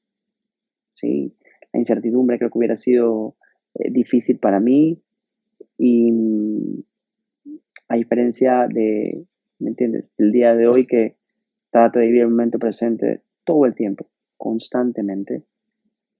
sí, 0.94 1.34
la 1.72 1.80
incertidumbre 1.80 2.38
creo 2.38 2.50
que 2.50 2.58
hubiera 2.58 2.76
sido 2.76 3.34
eh, 3.74 3.90
difícil 3.90 4.38
para 4.38 4.60
mí 4.60 5.02
y 5.78 6.84
a 7.88 7.96
diferencia 7.96 8.66
de, 8.68 9.26
¿me 9.58 9.70
entiendes? 9.70 10.12
El 10.18 10.32
día 10.32 10.54
de 10.54 10.68
hoy 10.68 10.86
que 10.86 11.16
trato 11.70 11.98
de 11.98 12.06
vivir 12.06 12.22
el 12.22 12.28
momento 12.28 12.58
presente 12.58 13.22
todo 13.44 13.66
el 13.66 13.74
tiempo, 13.74 14.06
constantemente, 14.36 15.44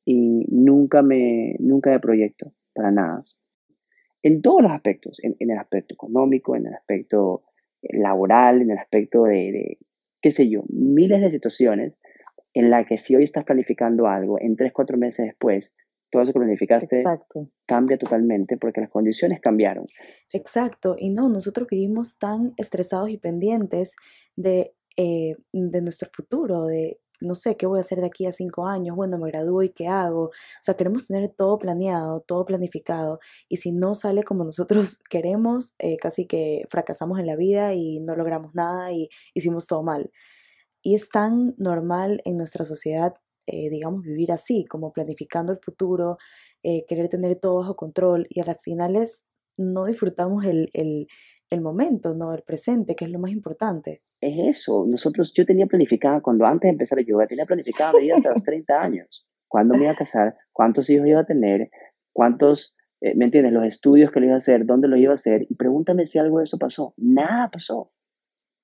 y 0.04 0.44
nunca 0.48 1.02
me, 1.02 1.54
nunca 1.60 1.90
de 1.90 2.00
proyecto, 2.00 2.52
para 2.74 2.90
nada. 2.90 3.22
En 4.22 4.42
todos 4.42 4.62
los 4.62 4.72
aspectos, 4.72 5.18
en, 5.22 5.34
el 5.38 5.58
aspecto 5.58 5.94
económico, 5.94 6.56
en 6.56 6.66
el 6.66 6.74
aspecto 6.74 7.42
laboral, 7.82 8.62
en 8.62 8.70
el 8.70 8.78
aspecto 8.78 9.24
de, 9.24 9.52
de, 9.52 9.78
qué 10.20 10.30
sé 10.30 10.48
yo, 10.48 10.62
miles 10.68 11.20
de 11.20 11.30
situaciones 11.30 11.94
en 12.54 12.70
la 12.70 12.84
que 12.84 12.98
si 12.98 13.16
hoy 13.16 13.24
estás 13.24 13.44
planificando 13.44 14.06
algo, 14.06 14.38
en 14.40 14.56
tres, 14.56 14.72
cuatro 14.72 14.96
meses 14.96 15.26
después, 15.26 15.74
todo 16.12 16.22
eso 16.22 16.32
que 16.34 16.40
planificaste 16.40 17.02
cambia 17.66 17.96
totalmente 17.96 18.58
porque 18.58 18.82
las 18.82 18.90
condiciones 18.90 19.40
cambiaron. 19.40 19.86
Exacto, 20.32 20.94
y 20.98 21.10
no, 21.10 21.30
nosotros 21.30 21.66
vivimos 21.68 22.18
tan 22.18 22.52
estresados 22.58 23.08
y 23.08 23.16
pendientes 23.16 23.96
de, 24.36 24.74
eh, 24.98 25.36
de 25.52 25.82
nuestro 25.82 26.10
futuro, 26.12 26.66
de 26.66 27.00
no 27.22 27.34
sé, 27.34 27.56
¿qué 27.56 27.66
voy 27.66 27.78
a 27.78 27.82
hacer 27.82 28.00
de 28.00 28.06
aquí 28.06 28.26
a 28.26 28.32
cinco 28.32 28.66
años? 28.66 28.96
Bueno, 28.96 29.18
me 29.18 29.30
gradúo 29.30 29.62
y 29.62 29.70
qué 29.70 29.88
hago. 29.88 30.24
O 30.24 30.30
sea, 30.60 30.74
queremos 30.74 31.06
tener 31.06 31.30
todo 31.36 31.58
planeado, 31.58 32.20
todo 32.26 32.44
planificado. 32.44 33.20
Y 33.48 33.58
si 33.58 33.72
no 33.72 33.94
sale 33.94 34.22
como 34.24 34.44
nosotros 34.44 34.98
queremos, 35.10 35.74
eh, 35.78 35.96
casi 35.98 36.26
que 36.26 36.64
fracasamos 36.68 37.18
en 37.18 37.26
la 37.26 37.36
vida 37.36 37.74
y 37.74 38.00
no 38.00 38.16
logramos 38.16 38.54
nada 38.54 38.92
y 38.92 39.08
hicimos 39.34 39.66
todo 39.66 39.82
mal. 39.82 40.10
Y 40.82 40.94
es 40.96 41.08
tan 41.08 41.54
normal 41.58 42.20
en 42.24 42.36
nuestra 42.38 42.64
sociedad 42.64 43.14
eh, 43.46 43.70
digamos, 43.70 44.04
vivir 44.04 44.30
así, 44.32 44.64
como 44.66 44.92
planificando 44.92 45.52
el 45.52 45.58
futuro, 45.58 46.16
eh, 46.62 46.84
querer 46.86 47.08
tener 47.08 47.36
todo 47.40 47.56
bajo 47.56 47.74
control 47.76 48.26
y 48.30 48.40
a 48.40 48.44
las 48.44 48.62
finales 48.62 49.24
no 49.58 49.86
disfrutamos 49.86 50.44
el, 50.44 50.70
el, 50.74 51.08
el, 51.52 51.60
momento, 51.60 52.14
¿no? 52.14 52.34
El 52.34 52.42
presente, 52.42 52.94
que 52.94 53.04
es 53.04 53.10
lo 53.10 53.18
más 53.18 53.30
importante. 53.30 54.02
Es 54.20 54.38
eso. 54.38 54.86
Nosotros, 54.88 55.32
yo 55.34 55.44
tenía 55.44 55.66
planificada, 55.66 56.20
cuando 56.20 56.46
antes 56.46 56.68
de 56.68 56.70
empezar 56.70 56.98
a 56.98 57.02
yoga, 57.02 57.26
tenía 57.26 57.44
planificada 57.44 57.92
mi 57.92 58.02
vida 58.02 58.16
hasta 58.16 58.32
los 58.32 58.42
30 58.42 58.80
años. 58.80 59.26
¿Cuándo 59.48 59.74
me 59.76 59.84
iba 59.84 59.92
a 59.92 59.96
casar? 59.96 60.34
¿Cuántos 60.52 60.88
hijos 60.88 61.06
iba 61.06 61.20
a 61.20 61.26
tener? 61.26 61.70
¿Cuántos, 62.12 62.74
eh, 63.00 63.14
me 63.16 63.26
entiendes? 63.26 63.52
Los 63.52 63.64
estudios 63.64 64.10
que 64.10 64.20
lo 64.20 64.26
iba 64.26 64.34
a 64.34 64.38
hacer, 64.38 64.64
dónde 64.64 64.88
lo 64.88 64.96
iba 64.96 65.12
a 65.12 65.16
hacer. 65.16 65.46
Y 65.48 65.56
pregúntame 65.56 66.06
si 66.06 66.18
algo 66.18 66.38
de 66.38 66.44
eso 66.44 66.58
pasó. 66.58 66.94
Nada 66.96 67.48
pasó. 67.52 67.90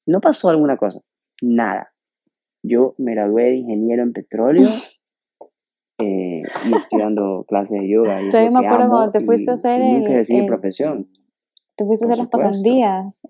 No 0.07 0.21
pasó 0.21 0.49
alguna 0.49 0.77
cosa. 0.77 1.01
Nada. 1.43 1.93
Yo 2.63 2.95
me 2.99 3.13
gradué 3.13 3.45
de 3.45 3.57
ingeniero 3.57 4.03
en 4.03 4.13
petróleo 4.13 4.69
eh, 5.99 6.43
y 6.65 6.77
estoy 6.77 7.01
dando 7.01 7.45
clases 7.47 7.81
de 7.81 7.89
yoga. 7.89 8.23
Y 8.23 8.51
me 8.51 8.67
acuerdo 8.67 8.89
cuando 8.89 9.13
te 9.13 9.21
fuiste 9.21 9.51
a 9.51 9.55
hacer 9.55 9.81
el, 9.81 10.03
nunca 10.03 10.47
profesión. 10.47 11.09
Te 11.79 11.85
fuiste 11.85 12.05
a 12.05 12.09
hacer 12.09 12.19
las 12.19 12.29
pasandías. 12.29 13.23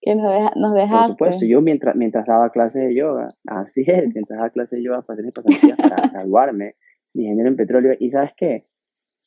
que 0.00 0.14
nos, 0.16 0.56
nos 0.56 0.74
dejaste. 0.74 1.06
Por 1.06 1.12
supuesto, 1.12 1.46
yo 1.46 1.60
mientras, 1.62 1.94
mientras 1.94 2.26
daba 2.26 2.50
clases 2.50 2.88
de 2.88 2.94
yoga, 2.94 3.28
así 3.46 3.82
es, 3.86 4.12
mientras 4.12 4.38
daba 4.38 4.50
clases 4.50 4.80
de 4.80 4.84
yoga 4.84 5.02
para 5.02 5.20
hacer 5.20 5.32
pasandías 5.32 5.76
para 5.76 6.08
graduarme 6.12 6.74
de 7.14 7.22
ingeniero 7.22 7.48
en 7.48 7.56
petróleo. 7.56 7.94
¿Y 8.00 8.10
sabes 8.10 8.32
qué? 8.36 8.64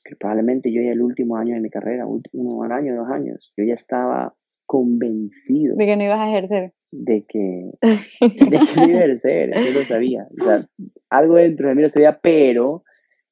Que 0.04 0.18
probablemente 0.18 0.70
yo 0.74 0.82
ya 0.82 0.92
el 0.92 1.02
último 1.02 1.38
año 1.38 1.56
de 1.56 1.62
mi 1.62 1.70
carrera, 1.70 2.06
último 2.06 2.58
un 2.58 2.72
año, 2.74 2.94
dos 2.94 3.10
años, 3.10 3.54
yo 3.56 3.64
ya 3.64 3.76
estaba 3.76 4.34
convencido. 4.66 5.78
De 5.78 5.86
que 5.86 5.96
no 5.96 6.04
ibas 6.04 6.20
a 6.20 6.30
ejercer. 6.30 6.72
De 6.92 7.26
que, 7.26 7.72
de 7.82 8.60
que 8.60 8.76
no 8.76 8.90
iba 8.90 9.00
a 9.00 9.04
ejercer, 9.06 9.54
yo 9.56 9.80
lo 9.80 9.86
sabía. 9.86 10.28
O 10.42 10.44
sea, 10.44 10.66
algo 11.10 11.36
dentro 11.36 11.70
de 11.70 11.76
mí 11.76 11.82
lo 11.84 11.90
sabía, 11.90 12.18
pero 12.22 12.84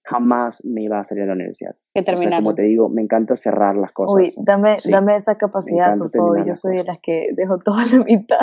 jamás 0.04 0.64
me 0.66 0.84
iba 0.84 1.00
a 1.00 1.04
salir 1.04 1.24
a 1.24 1.28
la 1.28 1.34
universidad. 1.34 1.76
Que 1.94 2.04
terminar. 2.04 2.42
como 2.42 2.56
te 2.56 2.64
digo, 2.64 2.90
me 2.90 3.02
encanta 3.02 3.36
cerrar 3.36 3.76
las 3.76 3.92
cosas. 3.92 4.14
Uy, 4.16 4.34
dame, 4.44 4.78
dame 4.90 5.16
esa 5.16 5.38
capacidad, 5.38 5.98
por 5.98 6.12
favor. 6.12 6.46
Yo 6.46 6.54
soy 6.54 6.78
de 6.78 6.84
las 6.84 7.00
que 7.00 7.30
dejo 7.36 7.60
toda 7.60 7.86
la 7.86 8.04
mitad. 8.04 8.40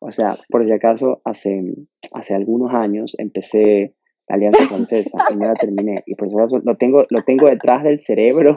O 0.00 0.12
sea, 0.12 0.38
por 0.48 0.64
si 0.64 0.72
acaso, 0.72 1.20
hace, 1.24 1.74
hace 2.12 2.34
algunos 2.34 2.72
años 2.72 3.14
empecé 3.18 3.94
la 4.28 4.36
Alianza 4.36 4.64
Francesa 4.64 5.18
y 5.30 5.36
no 5.36 5.46
la 5.46 5.54
terminé. 5.54 6.02
Y 6.06 6.14
por 6.14 6.28
eso 6.28 6.58
lo 6.64 6.74
tengo, 6.74 7.02
lo 7.10 7.22
tengo 7.22 7.48
detrás 7.48 7.84
del 7.84 8.00
cerebro 8.00 8.56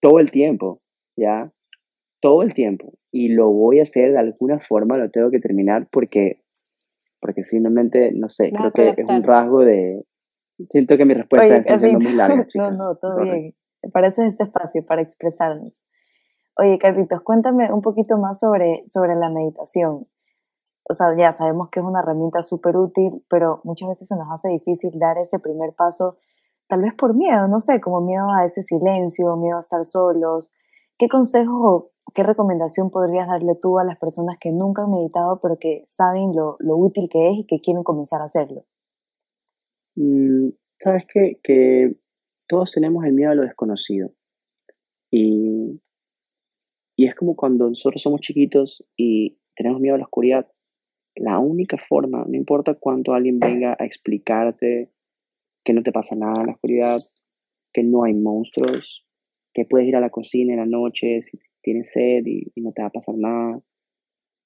todo 0.00 0.20
el 0.20 0.30
tiempo, 0.30 0.80
¿ya? 1.16 1.50
Todo 2.20 2.42
el 2.42 2.52
tiempo. 2.52 2.92
Y 3.10 3.28
lo 3.28 3.50
voy 3.50 3.80
a 3.80 3.84
hacer 3.84 4.12
de 4.12 4.18
alguna 4.18 4.60
forma, 4.60 4.98
lo 4.98 5.10
tengo 5.10 5.30
que 5.30 5.38
terminar 5.38 5.86
porque, 5.90 6.36
porque 7.24 7.42
simplemente, 7.42 8.12
no 8.12 8.28
sé, 8.28 8.52
creo 8.52 8.70
que 8.70 8.92
es 8.98 9.08
un 9.08 9.22
rasgo 9.22 9.60
de, 9.60 10.04
Siento 10.58 10.98
que 10.98 11.06
mi 11.06 11.14
respuesta 11.14 11.56
está 11.56 11.78
siendo 11.78 12.00
muy 12.00 12.12
larga. 12.12 12.44
No, 12.54 12.70
no, 12.70 12.96
todo 12.96 13.22
bien. 13.22 13.54
Para 13.94 14.08
eso 14.08 14.22
es 14.22 14.32
este 14.32 14.44
espacio, 14.44 14.84
para 14.86 15.00
expresarnos. 15.00 15.86
Oye, 16.58 16.78
Carlitos, 16.78 17.22
cuéntame 17.22 17.72
un 17.72 17.80
poquito 17.80 18.18
más 18.18 18.40
sobre, 18.40 18.84
sobre 18.86 19.14
la 19.14 19.30
meditación. 19.30 20.06
O 20.86 20.92
sea, 20.92 21.16
ya 21.16 21.32
sabemos 21.32 21.70
que 21.70 21.80
es 21.80 21.86
una 21.86 22.00
herramienta 22.00 22.42
súper 22.42 22.76
útil, 22.76 23.24
pero 23.30 23.62
muchas 23.64 23.88
veces 23.88 24.06
se 24.06 24.16
nos 24.16 24.30
hace 24.30 24.50
difícil 24.50 24.90
dar 24.98 25.16
ese 25.16 25.38
primer 25.38 25.72
paso, 25.74 26.18
tal 26.68 26.82
vez 26.82 26.92
por 26.92 27.14
miedo, 27.14 27.48
no 27.48 27.58
sé, 27.58 27.80
como 27.80 28.02
miedo 28.02 28.26
a 28.30 28.44
ese 28.44 28.62
silencio, 28.62 29.34
miedo 29.36 29.56
a 29.56 29.60
estar 29.60 29.86
solos. 29.86 30.50
¿Qué 30.98 31.08
consejos 31.08 31.56
o 31.60 31.92
qué 32.14 32.22
recomendación 32.22 32.90
podrías 32.90 33.28
darle 33.28 33.54
tú 33.60 33.78
a 33.78 33.84
las 33.84 33.98
personas 33.98 34.36
que 34.40 34.52
nunca 34.52 34.82
han 34.82 34.90
meditado, 34.90 35.40
pero 35.40 35.58
que 35.58 35.84
saben 35.86 36.34
lo, 36.34 36.56
lo 36.60 36.76
útil 36.76 37.08
que 37.10 37.30
es 37.30 37.38
y 37.38 37.46
que 37.46 37.60
quieren 37.60 37.82
comenzar 37.82 38.20
a 38.20 38.26
hacerlo? 38.26 38.64
Mm, 39.96 40.50
Sabes 40.84 41.04
qué? 41.10 41.40
que 41.42 41.96
todos 42.46 42.72
tenemos 42.72 43.04
el 43.04 43.14
miedo 43.14 43.30
a 43.30 43.34
lo 43.34 43.42
desconocido. 43.42 44.12
Y, 45.10 45.80
y 46.96 47.06
es 47.06 47.14
como 47.14 47.36
cuando 47.36 47.68
nosotros 47.68 48.02
somos 48.02 48.20
chiquitos 48.20 48.84
y 48.96 49.38
tenemos 49.56 49.80
miedo 49.80 49.94
a 49.94 49.98
la 49.98 50.04
oscuridad. 50.04 50.46
La 51.14 51.38
única 51.38 51.78
forma, 51.78 52.24
no 52.28 52.36
importa 52.36 52.74
cuánto 52.74 53.14
alguien 53.14 53.38
venga 53.38 53.76
a 53.78 53.84
explicarte 53.84 54.90
que 55.64 55.72
no 55.72 55.82
te 55.82 55.92
pasa 55.92 56.16
nada 56.16 56.40
en 56.40 56.46
la 56.48 56.52
oscuridad, 56.52 57.00
que 57.72 57.82
no 57.82 58.04
hay 58.04 58.12
monstruos, 58.12 59.03
que 59.54 59.64
puedes 59.64 59.88
ir 59.88 59.96
a 59.96 60.00
la 60.00 60.10
cocina 60.10 60.52
en 60.52 60.58
la 60.58 60.66
noche 60.66 61.22
si 61.22 61.38
tienes 61.62 61.92
sed 61.92 62.24
y, 62.26 62.60
no 62.60 62.72
te 62.72 62.82
va 62.82 62.88
a 62.88 62.92
pasar 62.92 63.14
nada. 63.16 63.60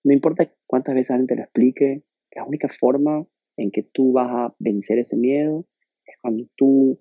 No 0.05 0.13
importa 0.13 0.49
cuántas 0.67 0.95
veces 0.95 1.11
alguien 1.11 1.27
te 1.27 1.37
lo 1.37 1.43
explique, 1.43 2.05
la 2.37 2.45
única 2.45 2.69
forma 2.69 3.27
en 3.57 3.71
que 3.71 3.83
tú 3.93 4.13
vas 4.13 4.29
a 4.31 4.55
vencer 4.61 4.99
ese 4.99 5.17
miedo 5.17 5.67
es 6.07 6.17
cuando 6.21 6.45
tú 6.57 7.01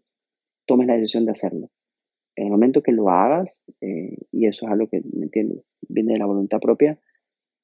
tomes 0.65 0.87
la 0.87 0.95
decisión 0.95 1.25
de 1.25 1.31
hacerlo. 1.31 1.69
En 2.35 2.45
el 2.45 2.51
momento 2.51 2.81
que 2.81 2.91
lo 2.91 3.09
hagas, 3.09 3.65
eh, 3.81 4.17
y 4.31 4.47
eso 4.47 4.65
es 4.65 4.71
algo 4.71 4.87
que, 4.89 5.01
¿me 5.13 5.25
entiendes? 5.25 5.67
Viene 5.87 6.13
de 6.13 6.19
la 6.19 6.25
voluntad 6.25 6.59
propia, 6.59 6.99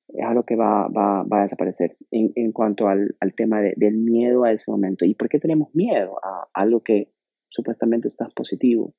es 0.10 0.26
algo 0.26 0.44
que 0.44 0.56
va, 0.56 0.88
va, 0.90 1.26
a 1.30 1.42
desaparecer 1.44 1.96
en, 2.12 2.52
cuanto 2.52 2.88
al, 2.88 3.16
tema 3.36 3.62
de, 3.62 3.74
del 3.78 3.98
miedo 3.98 4.44
a 4.44 4.52
ese 4.52 4.70
momento. 4.70 5.06
¿Y 5.06 5.16
por 5.16 5.30
qué 5.30 5.40
tenemos 5.40 5.74
miedo 5.76 6.18
a 6.24 6.50
algo 6.54 6.82
que 6.82 7.08
supuestamente 7.50 8.08
está 8.08 8.28
positivo? 8.36 8.96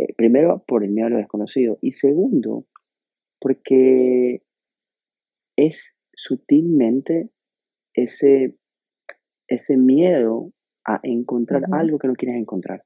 Eh, 0.00 0.14
primero, 0.16 0.64
por 0.66 0.82
el 0.82 0.92
miedo 0.92 1.08
a 1.08 1.10
lo 1.10 1.18
desconocido. 1.18 1.78
Y 1.82 1.92
segundo, 1.92 2.66
porque 3.38 4.42
es 5.56 5.94
sutilmente 6.14 7.30
ese, 7.92 8.56
ese 9.46 9.76
miedo 9.76 10.44
a 10.86 11.00
encontrar 11.02 11.62
algo 11.72 11.98
que 11.98 12.08
no 12.08 12.14
quieres 12.14 12.40
encontrar. 12.40 12.82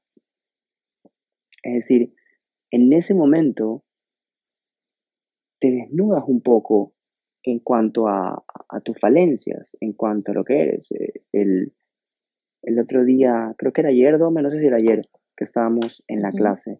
Es 1.63 1.75
decir, 1.75 2.13
en 2.69 2.91
ese 2.91 3.13
momento 3.15 3.81
te 5.59 5.69
desnudas 5.69 6.25
un 6.27 6.41
poco 6.41 6.95
en 7.43 7.59
cuanto 7.59 8.09
a, 8.09 8.43
a 8.69 8.81
tus 8.81 8.99
falencias, 8.99 9.77
en 9.79 9.93
cuanto 9.93 10.31
a 10.31 10.35
lo 10.35 10.43
que 10.43 10.61
eres. 10.61 10.91
Eh, 10.91 11.23
El, 11.31 11.73
el 12.63 12.79
otro 12.79 13.05
día, 13.05 13.55
creo 13.57 13.71
que 13.71 13.81
era 13.81 13.91
ayer, 13.91 14.17
Dome, 14.17 14.41
no 14.41 14.51
sé 14.51 14.59
si 14.59 14.65
era 14.65 14.75
ayer, 14.75 15.01
que 15.37 15.45
estábamos 15.45 16.03
en 16.07 16.21
la 16.21 16.31
clase 16.31 16.79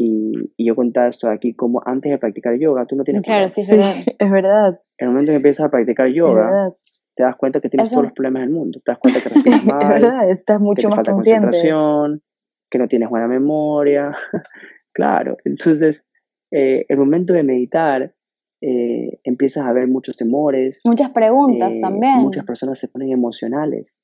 y, 0.00 0.54
y 0.56 0.64
yo 0.68 0.76
contaba 0.76 1.08
esto 1.08 1.28
aquí, 1.28 1.54
como 1.54 1.82
antes 1.84 2.10
de 2.12 2.18
practicar 2.18 2.56
yoga, 2.56 2.86
tú 2.86 2.94
no 2.94 3.02
tienes 3.02 3.24
Claro, 3.24 3.48
problemas. 3.48 3.52
sí, 3.52 3.60
es 3.62 3.66
Sí, 3.66 3.72
verdad. 3.76 3.94
es 4.18 4.30
verdad, 4.30 4.80
En 4.96 5.08
el 5.08 5.12
momento 5.12 5.32
que 5.32 5.36
empiezas 5.36 5.66
a 5.66 5.70
practicar 5.70 6.06
es 6.06 6.14
yoga, 6.14 6.72
te 7.16 7.24
das 7.24 7.34
cuenta 7.34 7.60
que 7.60 7.68
tienes 7.68 7.88
Eso- 7.88 7.96
todos 7.96 8.04
los 8.04 8.12
problemas 8.12 8.42
del 8.42 8.50
mundo. 8.50 8.78
Te 8.84 8.92
das 8.92 8.98
cuenta 9.00 9.20
que 9.20 9.28
respiras 9.28 9.60
Es 9.62 9.66
mal, 9.66 9.88
verdad, 9.88 10.30
estás 10.30 10.58
que 10.58 10.62
mucho 10.64 10.82
te 10.82 10.88
más 10.88 10.96
falta 10.98 11.12
consciente. 11.12 11.46
concentración, 11.46 12.22
que 12.70 12.78
no 12.78 12.86
tienes 12.86 13.08
buena 13.10 13.26
memoria. 13.26 14.08
claro, 14.94 15.36
entonces 15.44 16.04
eh, 16.52 16.86
el 16.88 16.96
momento 16.96 17.32
de 17.32 17.42
meditar 17.42 18.14
eh, 18.60 19.18
empiezas 19.24 19.66
a 19.66 19.72
ver 19.72 19.88
muchos 19.88 20.16
temores, 20.16 20.80
Muchas 20.84 21.10
preguntas 21.10 21.74
eh, 21.74 21.80
también. 21.80 22.20
muchas 22.22 22.44
personas 22.44 22.78
se 22.78 22.86
ponen 22.86 23.10
emocionales. 23.10 23.96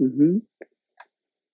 Ujú. 0.00 0.42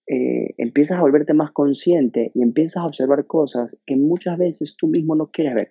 Eh, 0.07 0.55
empiezas 0.59 0.99
a 0.99 1.03
volverte 1.03 1.33
más 1.33 1.51
consciente 1.53 2.31
y 2.35 2.43
empiezas 2.43 2.83
a 2.83 2.87
observar 2.87 3.27
cosas 3.27 3.77
que 3.87 3.97
muchas 3.97 4.37
veces 4.37 4.77
tú 4.77 4.87
mismo 4.87 5.15
no 5.15 5.29
quieres 5.29 5.55
ver. 5.55 5.69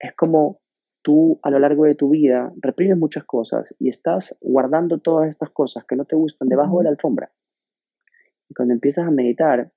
Es 0.00 0.14
como 0.16 0.58
tú 1.02 1.38
a 1.42 1.50
lo 1.50 1.58
largo 1.58 1.84
de 1.84 1.94
tu 1.94 2.08
vida 2.10 2.52
reprimes 2.60 2.98
muchas 2.98 3.24
cosas 3.24 3.74
y 3.78 3.88
estás 3.88 4.36
guardando 4.40 4.98
todas 4.98 5.28
estas 5.28 5.50
cosas 5.50 5.84
que 5.86 5.96
no 5.96 6.04
te 6.04 6.16
gustan 6.16 6.48
debajo 6.48 6.78
de 6.78 6.84
la 6.84 6.90
alfombra. 6.90 7.28
Y 8.48 8.54
cuando 8.54 8.74
empiezas 8.74 9.06
a 9.06 9.10
meditar, 9.10 9.70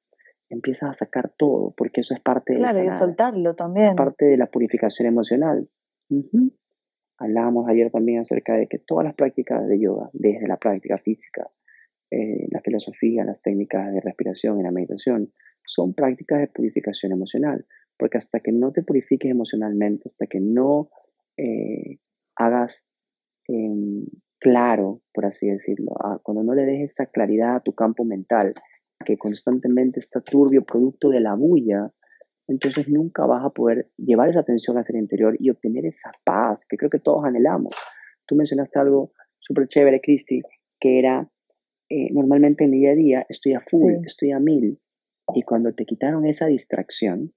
empiezas 0.49 0.89
a 0.91 0.93
sacar 0.93 1.31
todo, 1.37 1.73
porque 1.75 2.01
eso 2.01 2.13
es 2.13 2.21
parte 2.21 2.53
de 2.53 2.59
Claro, 2.59 2.79
y 2.79 2.85
sanar, 2.85 2.99
soltarlo 2.99 3.49
es 3.51 3.55
también. 3.57 3.95
parte 3.95 4.25
de 4.25 4.37
la 4.37 4.47
purificación 4.47 5.07
emocional. 5.07 5.69
Ujú. 6.09 6.51
Hablábamos 7.17 7.67
ayer 7.67 7.91
también 7.91 8.19
acerca 8.19 8.55
de 8.55 8.67
que 8.67 8.79
todas 8.79 9.05
las 9.05 9.15
prácticas 9.15 9.67
de 9.67 9.79
yoga, 9.79 10.09
desde 10.13 10.47
la 10.47 10.57
práctica 10.57 10.97
física, 10.97 11.49
eh, 12.11 12.47
la 12.51 12.61
filosofía, 12.61 13.23
las 13.23 13.41
técnicas 13.41 13.93
de 13.93 14.01
respiración 14.01 14.59
y 14.59 14.63
la 14.63 14.71
meditación, 14.71 15.31
son 15.65 15.93
prácticas 15.93 16.39
de 16.39 16.47
purificación 16.47 17.11
emocional, 17.11 17.65
porque 17.97 18.17
hasta 18.17 18.39
que 18.39 18.51
no 18.51 18.71
te 18.71 18.83
purifiques 18.83 19.29
emocionalmente, 19.29 20.09
hasta 20.09 20.25
que 20.27 20.39
no 20.39 20.89
eh, 21.37 21.99
hagas 22.35 22.87
em, 23.47 24.05
claro, 24.39 25.01
por 25.13 25.25
así 25.25 25.47
decirlo, 25.49 25.91
cuando 26.23 26.43
no 26.43 26.55
le 26.55 26.65
dejes 26.65 26.91
esa 26.91 27.05
claridad 27.05 27.57
a 27.57 27.59
tu 27.59 27.73
campo 27.73 28.03
mental, 28.05 28.53
que 29.05 29.17
constantemente 29.17 29.99
está 29.99 30.21
turbio 30.21 30.63
producto 30.63 31.09
de 31.09 31.19
la 31.19 31.35
bulla, 31.35 31.85
entonces 32.47 32.89
nunca 32.89 33.25
vas 33.25 33.45
a 33.45 33.51
poder 33.51 33.89
llevar 33.97 34.29
esa 34.29 34.39
atención 34.39 34.77
hacia 34.77 34.93
el 34.93 35.01
interior 35.01 35.35
y 35.39 35.49
obtener 35.51 35.85
esa 35.85 36.11
paz 36.25 36.65
que 36.67 36.77
creo 36.77 36.89
que 36.89 36.99
todos 36.99 37.23
anhelamos. 37.23 37.73
Tú 38.25 38.35
mencionaste 38.35 38.79
algo 38.79 39.11
súper 39.39 39.67
chévere, 39.67 40.01
Cristi, 40.01 40.41
que 40.79 40.99
era, 40.99 41.29
eh, 41.89 42.11
normalmente 42.13 42.63
en 42.65 42.71
mi 42.71 42.77
día 42.79 42.91
a 42.91 42.95
día 42.95 43.25
estoy 43.29 43.53
a 43.53 43.61
full, 43.61 43.93
Sí. 43.93 44.01
estoy 44.05 44.31
a 44.31 44.39
mil, 44.39 44.79
y 45.35 45.43
cuando 45.43 45.73
te 45.73 45.85
quitaron 45.85 46.25
esa 46.25 46.45
distracción, 46.47 47.33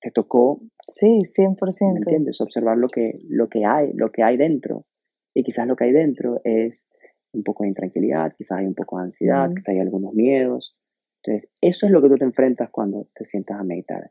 te 0.00 0.10
tocó 0.10 0.60
Sí, 0.88 1.18
¿me 1.18 1.24
100%. 1.24 1.96
entiendes? 1.96 2.40
Observar 2.40 2.76
lo 2.76 2.88
que, 2.88 3.18
lo 3.28 3.48
que 3.48 3.64
hay, 3.64 3.92
lo 3.94 4.10
que 4.10 4.22
hay 4.22 4.36
dentro. 4.36 4.84
Y 5.34 5.42
quizás 5.42 5.66
lo 5.66 5.76
que 5.76 5.84
hay 5.84 5.92
dentro 5.92 6.40
es 6.44 6.88
un 7.32 7.42
poco 7.42 7.64
de 7.64 7.70
intranquilidad, 7.70 8.34
quizás 8.36 8.58
hay 8.58 8.66
un 8.66 8.74
poco 8.74 8.98
de 8.98 9.04
ansiedad, 9.04 9.46
Ujú. 9.46 9.54
quizás 9.56 9.68
hay 9.70 9.80
algunos 9.80 10.12
miedos. 10.14 10.78
Entonces, 11.22 11.50
eso 11.62 11.86
es 11.86 11.92
lo 11.92 12.02
que 12.02 12.08
tú 12.08 12.16
te 12.16 12.24
enfrentas 12.24 12.68
cuando 12.70 13.08
te 13.14 13.24
sientas 13.24 13.58
a 13.58 13.64
meditar. 13.64 14.10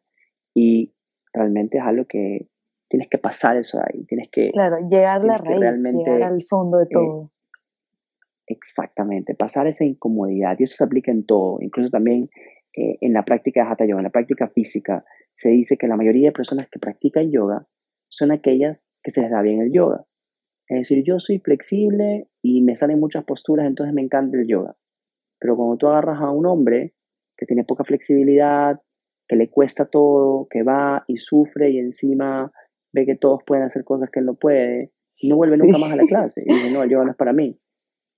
Y 0.56 0.94
realmente 1.32 1.78
es 1.78 1.84
algo 1.84 2.06
que 2.06 2.50
tienes 2.90 3.08
que 3.10 3.18
pasar 3.20 3.58
eso 3.58 3.78
de 3.78 3.84
ahí, 3.88 4.06
tienes 4.06 4.30
que 4.32 4.52
Claro, 4.52 4.78
llegar 4.88 5.22
a 5.22 5.26
la 5.26 5.38
raíz, 5.38 5.84
llegar 5.84 6.24
al 6.24 6.44
fondo 6.44 6.78
de 6.80 6.84
eh, 6.86 6.88
todo. 6.92 7.32
Exactamente, 8.48 9.36
pasar 9.36 9.68
esa 9.68 9.86
incomodidad. 9.86 10.58
Y 10.60 10.64
eso 10.64 10.76
se 10.78 10.84
aplica 10.84 11.12
en 11.12 11.26
todo, 11.26 11.60
incluso 11.62 11.90
también 11.90 12.30
eh, 12.76 12.98
en 13.02 13.14
la 13.14 13.24
práctica 13.24 13.64
de 13.64 13.72
Hatha 13.72 13.86
Yoga, 13.86 14.00
en 14.00 14.06
la 14.06 14.10
práctica 14.10 14.50
física. 14.50 15.06
Se 15.36 15.50
dice 15.50 15.78
que 15.78 15.88
la 15.88 15.98
mayoría 15.98 16.30
de 16.30 16.34
personas 16.34 16.68
que 16.70 16.80
practican 16.80 17.32
yoga 17.32 17.68
son 18.10 18.32
aquellas 18.32 18.92
que 19.02 19.12
se 19.12 19.22
les 19.22 19.32
da 19.32 19.42
bien 19.42 19.62
el 19.62 19.72
yoga. 19.72 20.06
Es 20.68 20.80
decir, 20.80 21.04
yo 21.04 21.20
soy 21.20 21.40
flexible 21.40 22.26
y 22.42 22.62
me 22.62 22.76
salen 22.76 23.00
muchas 23.00 23.26
posturas, 23.26 23.68
entonces 23.68 23.94
me 23.94 24.02
encanta 24.02 24.38
el 24.38 24.48
yoga. 24.48 24.76
Pero 25.40 25.56
cuando 25.56 25.78
tú 25.78 25.88
agarras 25.88 26.20
a 26.22 26.32
un 26.32 26.46
hombre 26.46 26.94
que 27.36 27.46
tiene 27.46 27.64
poca 27.64 27.84
flexibilidad, 27.84 28.80
que 29.28 29.36
le 29.36 29.50
cuesta 29.50 29.86
todo, 29.86 30.48
que 30.50 30.64
va 30.64 31.04
y 31.08 31.18
sufre 31.18 31.70
y 31.70 31.80
encima 31.80 32.52
ve 32.92 33.06
que 33.06 33.16
todos 33.16 33.42
pueden 33.46 33.66
hacer 33.66 33.84
cosas 33.84 34.10
que 34.12 34.20
él 34.20 34.26
no 34.26 34.36
puede, 34.36 34.92
no 35.24 35.36
vuelve 35.36 35.58
nunca 35.58 35.78
más 35.78 35.92
a 35.92 35.96
la 35.96 36.04
Sí, 36.04 36.08
clase. 36.08 36.44
Y 36.46 36.54
dice, 36.54 36.72
no, 36.72 36.84
el 36.84 36.90
yoga 36.90 37.06
no 37.06 37.12
es 37.12 37.18
para 37.18 37.34
mí. 37.34 37.54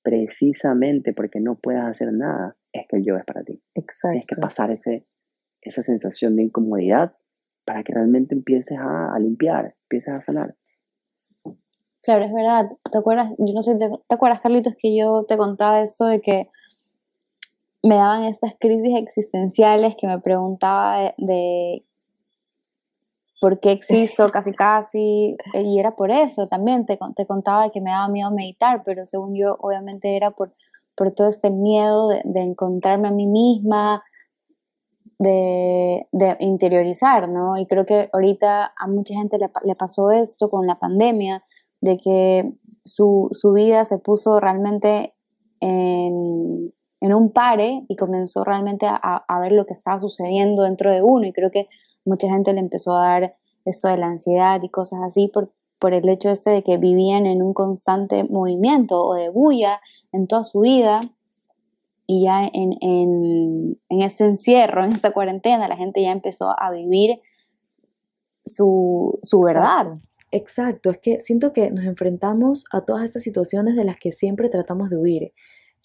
Precisamente 0.05 1.13
porque 1.13 1.39
no 1.39 1.55
puedes 1.55 1.81
hacer 1.81 2.13
nada, 2.13 2.53
es 2.71 2.85
que 2.87 2.97
el 2.97 3.03
yoga 3.03 3.21
es 3.21 3.25
para 3.25 3.43
ti. 3.43 3.59
Tienes 3.73 3.87
que 3.99 4.19
exacto. 4.19 4.39
pasar 4.39 4.69
ese, 4.69 5.07
esa 5.61 5.81
sensación 5.81 6.35
de 6.35 6.43
incomodidad 6.43 7.13
para 7.65 7.81
que 7.83 7.91
realmente 7.91 8.35
empieces 8.35 8.77
a, 8.77 9.15
a 9.15 9.19
limpiar, 9.19 9.73
empieces 9.85 10.13
a 10.13 10.21
sanar. 10.21 10.55
Claro, 12.03 12.23
es 12.23 12.31
verdad. 12.31 12.65
¿Te 12.91 12.99
acuerdas? 12.99 13.31
Yo 13.39 13.53
no 13.55 13.63
sé, 13.63 13.75
¿te, 13.79 13.89
te 13.89 14.15
acuerdas, 14.15 14.41
Carlitos, 14.41 14.75
que 14.79 14.95
yo 14.95 15.25
te 15.27 15.37
contaba 15.37 15.81
esto 15.81 16.05
de 16.05 16.21
que 16.21 16.49
me 17.81 17.95
daban 17.95 18.25
estas 18.25 18.53
crisis 18.59 18.93
existenciales 18.95 19.95
que 19.99 20.05
me 20.05 20.19
preguntaba 20.19 20.99
de, 20.99 21.13
de 21.17 21.85
por 23.41 23.59
qué 23.59 23.71
existo 23.73 24.31
casi 24.31 24.53
casi, 24.53 25.37
eh, 25.53 25.61
y 25.63 25.79
era 25.79 25.95
por 25.95 26.11
eso 26.11 26.47
también, 26.47 26.85
te, 26.85 26.97
te 27.15 27.25
contaba 27.25 27.69
que 27.69 27.81
me 27.81 27.91
daba 27.91 28.07
miedo 28.07 28.31
meditar, 28.31 28.83
pero 28.85 29.05
según 29.05 29.35
yo 29.35 29.57
obviamente 29.59 30.15
era 30.15 30.31
por, 30.31 30.53
por 30.95 31.11
todo 31.11 31.29
este 31.29 31.49
miedo 31.49 32.09
de, 32.09 32.21
de 32.23 32.41
encontrarme 32.41 33.09
a 33.09 33.11
mí 33.11 33.27
misma, 33.27 34.03
de, 35.17 36.07
de 36.11 36.35
interiorizar, 36.39 37.29
¿no? 37.29 37.57
Y 37.57 37.65
creo 37.67 37.85
que 37.85 38.09
ahorita 38.11 38.73
a 38.77 38.87
mucha 38.87 39.13
gente 39.13 39.37
le, 39.37 39.49
le 39.63 39.75
pasó 39.75 40.11
esto 40.11 40.49
con 40.49 40.67
la 40.67 40.75
pandemia, 40.75 41.43
de 41.81 41.97
que 41.97 42.53
su, 42.83 43.29
su 43.31 43.53
vida 43.53 43.85
se 43.85 43.97
puso 43.97 44.39
realmente 44.39 45.13
en, 45.59 46.73
en 47.01 47.13
un 47.13 47.31
pare 47.31 47.85
y 47.87 47.95
comenzó 47.95 48.43
realmente 48.43 48.85
a, 48.87 48.95
a, 48.95 49.39
ver 49.39 49.51
lo 49.51 49.65
que 49.65 49.73
estaba 49.73 49.99
sucediendo 49.99 50.63
dentro 50.63 50.91
de 50.91 51.01
uno 51.01 51.27
y 51.27 51.33
creo 51.33 51.51
que 51.51 51.67
mucha 52.05 52.29
gente 52.29 52.53
le 52.53 52.59
empezó 52.59 52.95
a 52.95 53.07
dar 53.07 53.33
esto 53.65 53.87
de 53.87 53.97
la 53.97 54.07
ansiedad 54.07 54.61
y 54.61 54.69
cosas 54.69 54.99
así 55.03 55.27
por, 55.27 55.51
por 55.79 55.93
el 55.93 56.07
hecho 56.07 56.29
ese 56.29 56.51
de 56.51 56.63
que 56.63 56.77
vivían 56.77 57.25
en 57.25 57.41
un 57.41 57.53
constante 57.53 58.23
movimiento 58.23 59.01
o 59.03 59.15
de 59.15 59.29
bulla 59.29 59.81
en 60.11 60.27
toda 60.27 60.43
su 60.43 60.61
vida 60.61 61.01
y 62.07 62.23
ya 62.23 62.45
en, 62.45 62.77
en, 62.81 63.79
en 63.89 64.01
ese 64.01 64.25
encierro, 64.25 64.83
en 64.83 64.91
esta 64.91 65.11
cuarentena, 65.11 65.67
la 65.67 65.75
gente 65.75 66.01
ya 66.01 66.11
empezó 66.11 66.53
a 66.57 66.71
vivir 66.71 67.19
su, 68.45 69.17
su 69.23 69.41
verdad. 69.41 69.87
Exacto, 70.31 70.91
es 70.91 70.99
que 70.99 71.19
siento 71.19 71.53
que 71.53 71.71
nos 71.71 71.85
enfrentamos 71.85 72.65
a 72.71 72.81
todas 72.81 73.03
estas 73.03 73.23
situaciones 73.23 73.75
de 73.75 73.85
las 73.85 73.97
que 73.97 74.11
siempre 74.11 74.49
tratamos 74.49 74.89
de 74.89 74.97
huir. 74.97 75.33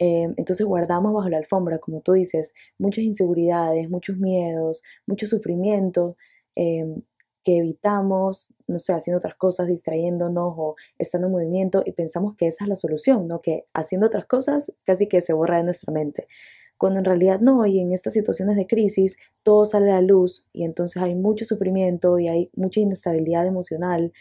Em, 0.03 0.33
entonces 0.39 0.67
guardamos 0.67 1.13
bajo 1.13 1.29
la 1.29 1.37
alfombra, 1.37 1.79
como 1.79 2.01
tú 2.01 2.13
dices, 2.15 2.55
muchas 2.79 3.05
inseguridades, 3.05 3.91
muchos 3.91 4.17
miedos, 4.17 4.83
mucho 5.07 5.27
sufrimiento 5.27 6.17
em, 6.57 7.03
que 7.45 7.59
evitamos, 7.59 8.49
no 8.67 8.79
sé, 8.79 8.95
haciendo 8.95 9.19
otras 9.19 9.35
cosas, 9.35 9.69
distrayéndonos 9.69 10.55
o 10.57 10.77
estando 10.99 11.27
en 11.29 11.33
movimiento 11.35 11.83
y 11.85 11.93
pensamos 11.93 12.35
que 12.37 12.47
esa 12.47 12.65
es 12.65 12.69
la 12.69 12.77
solución, 12.77 13.29
¿no? 13.29 13.43
Que 13.43 13.67
haciendo 13.75 14.07
otras 14.07 14.25
cosas 14.27 14.73
casi 14.85 15.07
que 15.07 15.21
se 15.21 15.35
borra 15.35 15.59
de 15.59 15.65
nuestra 15.65 15.93
mente. 15.93 16.29
Cuando 16.79 16.99
en 17.01 17.05
realidad 17.05 17.41
no, 17.41 17.67
y 17.67 17.81
en 17.81 17.93
estas 17.93 18.15
situaciones 18.15 18.57
de 18.57 18.67
crisis 18.67 19.17
todo 19.43 19.67
sale 19.67 19.91
a 19.91 19.97
la 19.97 20.03
luz 20.03 20.47
y 20.55 20.65
entonces 20.65 21.03
hay 21.03 21.15
mucho 21.15 21.45
sufrimiento 21.45 22.19
y 22.19 22.29
hay 22.29 22.51
mucha 22.57 22.81
inestabilidad 22.81 23.47
emocional 23.47 24.13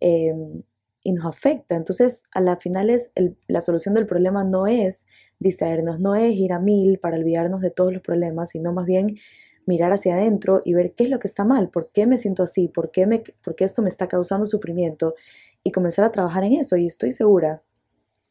em, 0.00 0.62
y 1.02 1.12
nos 1.12 1.26
afecta. 1.26 1.76
Entonces, 1.76 2.22
a 2.32 2.40
la 2.40 2.56
final 2.56 2.90
es 2.90 3.10
la 3.46 3.60
solución 3.60 3.94
del 3.94 4.06
problema 4.06 4.44
no 4.44 4.66
es 4.66 5.06
distraernos, 5.38 6.00
no 6.00 6.14
es 6.14 6.34
ir 6.34 6.52
a 6.52 6.58
mil 6.58 6.98
para 6.98 7.16
olvidarnos 7.16 7.60
de 7.60 7.70
todos 7.70 7.92
los 7.92 8.02
problemas, 8.02 8.50
sino 8.50 8.72
más 8.72 8.86
bien 8.86 9.18
mirar 9.66 9.92
hacia 9.92 10.14
adentro 10.14 10.62
y 10.64 10.74
ver 10.74 10.94
qué 10.94 11.04
es 11.04 11.10
lo 11.10 11.18
que 11.18 11.28
está 11.28 11.44
mal, 11.44 11.68
por 11.68 11.90
qué 11.92 12.06
me 12.06 12.18
siento 12.18 12.42
así, 12.42 12.68
por 12.68 12.90
qué, 12.90 13.06
me, 13.06 13.22
por 13.44 13.54
qué 13.54 13.64
esto 13.64 13.82
me 13.82 13.88
está 13.88 14.08
causando 14.08 14.46
sufrimiento 14.46 15.14
y 15.62 15.72
comenzar 15.72 16.04
a 16.04 16.12
trabajar 16.12 16.44
en 16.44 16.54
eso. 16.54 16.76
Y 16.76 16.86
estoy 16.86 17.12
segura 17.12 17.62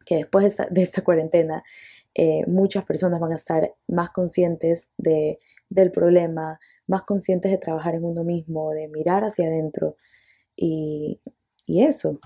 que 0.06 0.15
después 0.15 0.43
de 0.43 0.47
esta, 0.47 0.65
de 0.69 0.82
esta 0.82 1.03
cuarentena 1.03 1.63
eh, 2.15 2.43
muchas 2.47 2.86
personas 2.86 3.19
van 3.19 3.34
a 3.34 3.36
estar 3.36 3.75
más 3.88 4.10
conscientes 4.10 4.89
de, 4.97 5.39
del 5.69 5.91
problema, 5.91 6.60
más 6.88 7.03
conscientes 7.03 7.51
de 7.51 7.58
trabajar 7.60 7.95
en 7.95 8.03
uno 8.03 8.23
mismo, 8.23 8.71
de 8.71 8.88
mirar 8.88 9.23
hacia 9.23 9.47
adentro 9.47 9.95
y, 10.56 11.19
y 11.67 11.84
eso. 11.84 12.17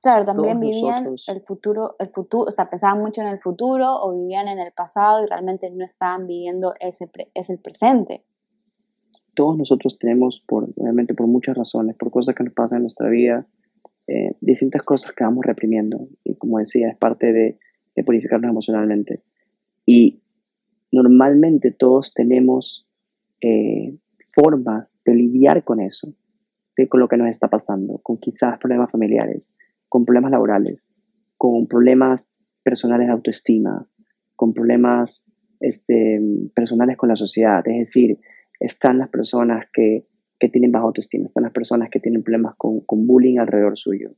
Claro, 0.00 0.24
también 0.24 0.60
vivían 0.60 1.16
el 1.26 1.40
futuro, 1.42 1.96
el 1.98 2.08
futuro, 2.10 2.44
o 2.48 2.52
sea, 2.52 2.70
pensaban 2.70 3.00
mucho 3.00 3.20
en 3.20 3.28
el 3.28 3.40
futuro 3.40 4.00
o 4.00 4.12
vivían 4.12 4.46
en 4.46 4.60
el 4.60 4.72
pasado 4.72 5.24
y 5.24 5.26
realmente 5.26 5.70
no 5.70 5.84
estaban 5.84 6.26
viviendo 6.26 6.74
ese, 6.80 7.10
ese 7.34 7.58
presente 7.58 8.24
todos 9.38 9.56
nosotros 9.56 10.00
tenemos, 10.00 10.42
por, 10.48 10.68
obviamente 10.74 11.14
por 11.14 11.28
muchas 11.28 11.56
razones, 11.56 11.94
por 11.94 12.10
cosas 12.10 12.34
que 12.34 12.42
nos 12.42 12.52
pasan 12.54 12.78
en 12.78 12.82
nuestra 12.82 13.08
vida, 13.08 13.46
eh, 14.08 14.32
distintas 14.40 14.82
cosas 14.82 15.12
que 15.12 15.22
vamos 15.22 15.46
reprimiendo. 15.46 16.08
Y 16.24 16.34
como 16.34 16.58
decía, 16.58 16.88
es 16.88 16.98
parte 16.98 17.32
de, 17.32 17.56
purificarnos 18.04 18.50
emocionalmente. 18.50 19.22
Y 19.86 20.22
normalmente 20.90 21.70
todos 21.70 22.12
tenemos 22.14 22.84
eh, 23.40 23.96
formas 24.34 25.00
de 25.04 25.14
lidiar 25.14 25.62
con 25.62 25.80
eso, 25.80 26.12
de 26.76 26.88
con 26.88 26.98
lo 26.98 27.06
que 27.06 27.16
nos 27.16 27.28
está 27.28 27.46
pasando, 27.46 27.98
con 27.98 28.16
quizás 28.18 28.58
problemas 28.58 28.90
familiares, 28.90 29.54
con 29.88 30.04
problemas 30.04 30.30
laborales, 30.30 30.86
con 31.36 31.66
problemas 31.66 32.30
personales 32.62 33.06
de 33.06 33.12
autoestima, 33.12 33.86
con 34.36 34.52
problemas 34.52 35.24
este, 35.60 36.20
personales 36.54 36.96
con 36.96 37.08
la 37.08 37.16
sociedad. 37.16 37.66
Es 37.66 37.78
decir, 37.78 38.18
están 38.60 38.98
las 38.98 39.08
personas 39.08 39.66
que, 39.72 40.06
tienen 40.52 40.70
baja 40.70 40.84
autoestima, 40.84 41.24
están 41.24 41.42
las 41.42 41.52
personas 41.52 41.90
que 41.90 41.98
tienen 41.98 42.22
problemas 42.22 42.54
con, 42.56 42.84
bullying 42.88 43.38
alrededor 43.38 43.76
suyo, 43.76 44.10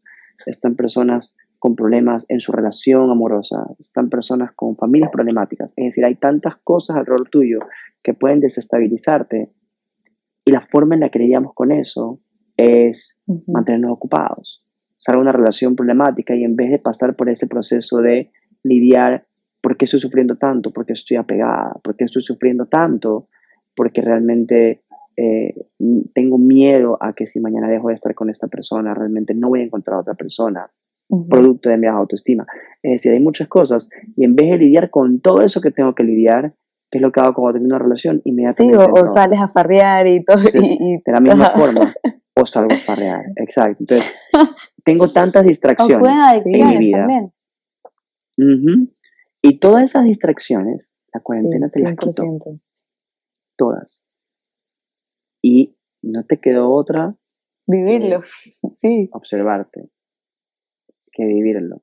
están 0.44 0.74
personas 0.76 1.34
con 1.58 1.74
problemas 1.76 2.26
en 2.28 2.40
su 2.40 2.52
relación 2.52 3.10
amorosa, 3.10 3.64
están 3.78 4.10
personas 4.10 4.52
con 4.54 4.76
familias 4.76 5.10
problemáticas. 5.10 5.72
Es 5.76 5.86
decir, 5.86 6.04
hay 6.04 6.16
tantas 6.16 6.56
cosas 6.62 6.96
alrededor 6.96 7.28
tuyo 7.30 7.58
que 8.02 8.12
pueden 8.12 8.40
desestabilizarte 8.40 9.52
y 10.44 10.52
la 10.52 10.60
forma 10.60 10.94
en 10.94 11.00
la 11.00 11.08
que 11.08 11.20
lidiamos 11.20 11.54
con 11.54 11.72
eso 11.72 12.20
es 12.56 13.18
mantenernos 13.46 13.92
ocupados. 13.92 14.59
Salga 15.00 15.20
una 15.20 15.32
relación 15.32 15.76
problemática 15.76 16.34
y 16.34 16.44
en 16.44 16.56
vez 16.56 16.70
de 16.70 16.78
pasar 16.78 17.16
por 17.16 17.28
ese 17.28 17.46
proceso 17.46 17.98
de 17.98 18.30
lidiar, 18.62 19.26
¿por 19.60 19.76
qué 19.76 19.86
estoy 19.86 20.00
sufriendo 20.00 20.36
tanto? 20.36 20.70
¿Por 20.70 20.86
qué 20.86 20.92
estoy 20.92 21.16
apegada? 21.16 21.72
¿Por 21.82 21.96
qué 21.96 22.04
estoy 22.04 22.22
sufriendo 22.22 22.66
tanto? 22.66 23.26
porque 23.80 24.02
realmente 24.02 24.82
eh, 25.16 25.54
tengo 26.14 26.36
miedo 26.36 26.98
a 27.00 27.14
que 27.14 27.26
si 27.26 27.40
mañana 27.40 27.66
dejo 27.66 27.88
de 27.88 27.94
estar 27.94 28.14
con 28.14 28.30
esta 28.30 28.46
persona, 28.48 28.92
realmente 28.94 29.34
no 29.34 29.48
voy 29.48 29.60
a 29.60 29.64
encontrar 29.64 29.96
a 29.96 30.00
otra 30.00 30.14
persona, 30.14 30.66
producto 31.30 31.70
de 31.70 31.78
mi 31.78 31.86
autoestima. 31.86 32.46
Es 32.82 32.92
decir, 32.92 33.12
hay 33.12 33.20
muchas 33.20 33.48
cosas 33.48 33.88
y 34.16 34.24
en 34.24 34.36
vez 34.36 34.50
de 34.50 34.58
lidiar 34.58 34.90
con 34.90 35.20
todo 35.20 35.42
eso 35.42 35.60
que 35.62 35.70
tengo 35.70 35.94
que 35.94 36.04
lidiar, 36.04 36.52
que 36.90 36.98
es 36.98 37.02
lo 37.02 37.10
que 37.10 37.20
hago 37.20 37.34
cuando 37.34 37.54
tengo 37.54 37.68
una 37.68 37.78
relación, 37.78 38.20
inmediatamente... 38.24 38.84
Sí, 38.84 38.90
o, 38.92 39.06
sales 39.06 39.40
a 39.40 39.48
farrear 39.48 40.06
y 40.06 40.24
todo. 40.24 40.42
y, 40.52 40.96
de 41.04 41.12
la 41.12 41.20
misma 41.20 41.52
forma, 41.56 41.94
o 42.40 42.46
salgo 42.46 42.72
a 42.72 42.80
farrear, 42.86 43.24
exacto. 43.36 43.76
Entonces, 43.80 44.16
tengo 44.84 45.08
tantas 45.08 45.44
distracciones 45.44 46.42
en 46.46 46.68
mi 46.68 46.78
vida. 46.78 46.98
También. 46.98 47.32
Y 49.42 49.58
todas 49.58 49.84
esas 49.84 50.04
distracciones, 50.04 50.94
la 51.12 51.20
cuarentena 51.20 51.68
te 51.68 51.80
las 51.80 51.96
quitó 51.96 52.24
todas. 53.56 54.02
Y 55.42 55.78
no 56.02 56.24
te 56.24 56.38
quedó 56.38 56.70
otra. 56.72 57.16
Vivirlo, 57.66 58.22
sí. 58.74 59.08
Observarte, 59.12 59.90
que 61.12 61.24
vivirlo. 61.24 61.82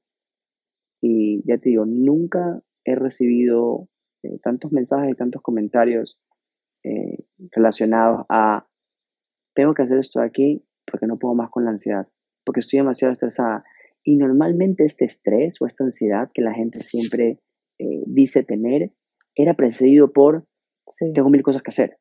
Y 1.01 1.43
ya 1.47 1.57
te 1.57 1.69
digo, 1.69 1.85
nunca 1.85 2.61
he 2.83 2.95
recibido 2.95 3.87
eh, 4.23 4.39
tantos 4.41 4.71
mensajes 4.71 5.11
y 5.11 5.15
tantos 5.15 5.41
comentarios 5.41 6.19
eh, 6.83 7.25
relacionados 7.51 8.25
a, 8.29 8.66
tengo 9.57 9.73
que 9.73 9.81
hacer 9.81 9.97
esto 9.97 10.21
aquí 10.21 10.61
porque 10.85 11.07
no 11.07 11.17
puedo 11.17 11.33
más 11.33 11.49
con 11.49 11.65
la 11.65 11.71
ansiedad, 11.71 12.07
porque 12.45 12.59
estoy 12.59 12.77
demasiado 12.77 13.11
estresada. 13.11 13.65
Y 14.03 14.15
normalmente 14.15 14.85
este 14.85 15.05
estrés 15.05 15.59
o 15.59 15.65
esta 15.65 15.83
ansiedad 15.83 16.29
que 16.31 16.43
la 16.43 16.53
gente 16.53 16.79
siempre 16.79 17.39
eh, 17.79 18.03
dice 18.05 18.43
tener 18.43 18.93
era 19.35 19.55
precedido 19.55 20.13
por 20.13 20.47
tengo 21.13 21.31
mil 21.31 21.41
cosas 21.41 21.63
que 21.63 21.71
hacer. 21.71 21.97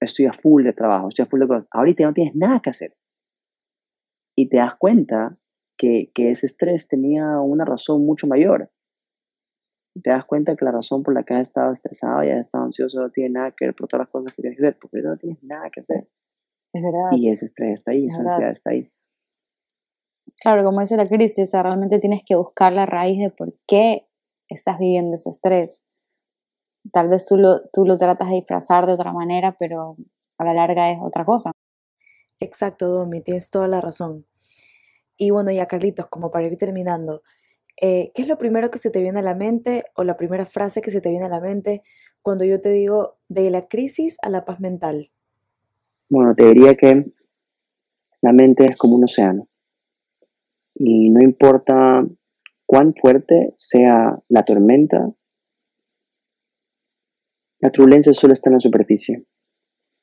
Estoy 0.00 0.26
a 0.26 0.32
full 0.32 0.64
de 0.64 0.72
trabajo, 0.72 1.08
estoy 1.08 1.22
a 1.22 1.26
full 1.26 1.40
de 1.40 1.46
cosas. 1.46 1.68
Ahorita 1.70 2.02
no 2.02 2.12
tienes 2.12 2.34
nada 2.34 2.60
que 2.60 2.70
hacer. 2.70 2.96
Y 4.36 4.48
te 4.48 4.56
das 4.56 4.72
cuenta 4.76 5.38
que, 5.76 6.08
que 6.14 6.32
ese 6.32 6.46
estrés 6.46 6.88
tenía 6.88 7.40
una 7.40 7.64
razón 7.64 8.04
mucho 8.04 8.26
mayor. 8.26 8.70
te 10.02 10.10
das 10.10 10.24
cuenta 10.24 10.56
que 10.56 10.64
la 10.64 10.72
razón 10.72 11.04
por 11.04 11.14
la 11.14 11.22
que 11.22 11.34
has 11.34 11.42
estado 11.42 11.72
estresado 11.72 12.24
y 12.24 12.30
has 12.30 12.40
estado 12.40 12.64
ansioso 12.64 13.00
no 13.00 13.10
tiene 13.10 13.30
nada 13.30 13.52
que 13.56 13.66
ver 13.66 13.74
por 13.76 13.86
todas 13.86 14.06
las 14.06 14.10
cosas 14.10 14.34
que 14.34 14.42
tienes 14.42 14.58
que 14.58 14.66
hacer, 14.66 14.78
porque 14.80 15.00
no 15.00 15.16
tienes 15.16 15.38
nada 15.44 15.70
que 15.70 15.80
hacer. 15.80 16.08
Es 16.72 16.82
verdad. 16.82 17.10
Y 17.12 17.30
ese 17.30 17.46
estrés 17.46 17.68
está 17.68 17.92
ahí, 17.92 18.06
esa 18.06 18.20
ansiedad 18.20 18.50
está 18.50 18.70
ahí. 18.70 18.90
Claro, 20.40 20.64
como 20.64 20.80
dice 20.80 20.96
la 20.96 21.08
crisis, 21.08 21.52
realmente 21.52 21.98
tienes 21.98 22.22
que 22.24 22.36
buscar 22.36 22.72
la 22.72 22.86
raíz 22.86 23.18
de 23.18 23.30
por 23.30 23.52
qué 23.66 24.06
estás 24.48 24.78
viviendo 24.78 25.16
ese 25.16 25.30
estrés 25.30 25.88
tal 26.92 27.08
vez 27.08 27.26
tú 27.26 27.36
lo, 27.36 27.68
tú 27.72 27.84
lo 27.84 27.96
tratas 27.96 28.28
de 28.28 28.36
disfrazar 28.36 28.86
de 28.86 28.92
otra 28.92 29.12
manera, 29.12 29.56
pero 29.58 29.96
a 30.38 30.44
la 30.44 30.54
larga 30.54 30.90
es 30.90 30.98
otra 31.00 31.24
cosa. 31.24 31.52
Exacto, 32.40 32.88
Domi, 32.88 33.20
tienes 33.22 33.50
toda 33.50 33.68
la 33.68 33.80
razón. 33.80 34.26
Y 35.16 35.30
bueno, 35.30 35.50
ya 35.50 35.66
Carlitos, 35.66 36.06
como 36.06 36.30
para 36.30 36.46
ir 36.46 36.56
terminando, 36.56 37.22
eh, 37.80 38.12
¿qué 38.14 38.22
es 38.22 38.28
lo 38.28 38.38
primero 38.38 38.70
que 38.70 38.78
se 38.78 38.90
te 38.90 39.00
viene 39.00 39.18
a 39.18 39.22
la 39.22 39.34
mente 39.34 39.84
o 39.94 40.04
la 40.04 40.16
primera 40.16 40.46
frase 40.46 40.80
que 40.80 40.90
se 40.90 41.00
te 41.00 41.10
viene 41.10 41.26
a 41.26 41.28
la 41.28 41.40
mente 41.40 41.82
cuando 42.22 42.44
yo 42.44 42.60
te 42.60 42.70
digo 42.70 43.18
de 43.28 43.50
la 43.50 43.68
crisis 43.68 44.16
a 44.22 44.30
la 44.30 44.44
paz 44.44 44.60
mental? 44.60 45.10
Bueno, 46.10 46.34
te 46.34 46.46
diría 46.46 46.74
que 46.74 47.02
la 48.22 48.32
mente 48.32 48.64
es 48.64 48.76
como 48.76 48.96
un 48.96 49.04
océano 49.04 49.46
y 50.74 51.10
no 51.10 51.22
importa 51.22 52.06
cuán 52.66 52.94
fuerte 52.94 53.52
sea 53.56 54.18
la 54.28 54.42
tormenta, 54.44 55.10
la 57.60 57.70
turbulencia 57.70 58.14
solo 58.14 58.32
está 58.32 58.50
en 58.50 58.54
la 58.54 58.60
superficie. 58.60 59.26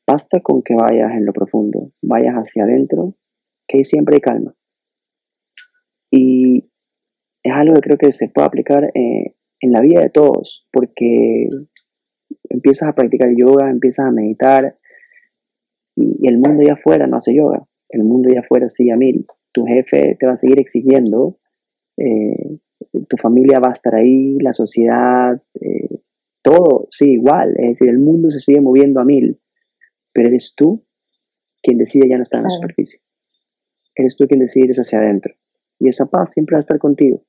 Basta 0.06 0.41
con 0.41 0.62
que 0.62 0.76
vayas 0.76 1.12
en 1.13 1.26
lo 1.26 1.34
profundo, 1.34 1.80
vayas 2.02 2.36
hacia 2.36 2.65
adentro, 2.65 3.15
que 3.68 3.84
siempre 3.86 4.15
hay 4.15 4.22
calma. 4.22 4.54
Y 6.12 6.70
es 7.41 7.54
algo 7.54 7.76
que 7.76 7.82
creo 7.82 7.98
que 7.98 8.12
se 8.12 8.30
puede 8.30 8.48
aplicar 8.48 8.84
eh, 8.84 9.36
en 9.62 9.72
la 9.72 9.82
vida 9.82 10.02
de 10.02 10.10
todos, 10.10 10.68
porque 10.72 11.48
empiezas 12.50 12.89
a 12.89 12.94
practicar 12.94 13.30
yoga, 13.36 13.72
empiezas 13.72 14.08
a 14.08 14.12
meditar, 14.12 14.78
y, 15.95 16.27
el 16.27 16.38
mundo 16.38 16.63
ya 16.63 16.73
afuera 16.73 17.08
no 17.08 17.17
hace 17.17 17.36
yoga, 17.36 17.65
el 17.89 18.03
mundo 18.03 18.29
ya 18.34 18.41
afuera 18.41 18.69
sigue 18.69 18.91
a 18.91 18.97
mil. 18.97 19.25
Tu 19.51 19.65
jefe 19.65 20.15
te 20.19 20.25
va 20.25 20.34
a 20.34 20.38
seguir 20.38 20.60
exigiendo, 20.60 21.38
eh, 21.97 22.58
tu 23.08 23.17
familia 23.17 23.60
va 23.60 23.69
a 23.69 23.73
estar 23.73 23.95
ahí, 23.95 24.38
la 24.39 24.53
sociedad, 24.53 25.41
eh, 25.62 26.01
todo 26.41 26.88
sigue 26.91 27.13
igual, 27.13 27.55
es 27.58 27.69
decir, 27.69 27.89
el 27.89 27.99
mundo 27.99 28.29
se 28.31 28.39
sigue 28.39 28.62
moviendo 28.62 28.99
a 28.99 29.05
mil, 29.05 29.39
pero 30.13 30.27
eres 30.27 30.53
tú 30.55 30.84
quien 31.63 31.77
decide 31.77 32.10
ya 32.10 32.17
no 32.17 32.23
estar 32.23 32.39
en 32.39 32.45
la 32.45 32.51
superficie. 32.51 32.99
Eres 33.95 34.15
tú 34.17 34.27
quien 34.27 34.41
decide 34.41 34.65
ir 34.65 34.71
hacia 34.71 34.99
adentro. 34.99 35.34
Y 35.79 35.89
esa 35.89 36.05
paz 36.05 36.31
siempre 36.34 36.55
va 36.55 36.60
a 36.60 36.60
estar 36.60 36.77
contigo, 36.77 37.23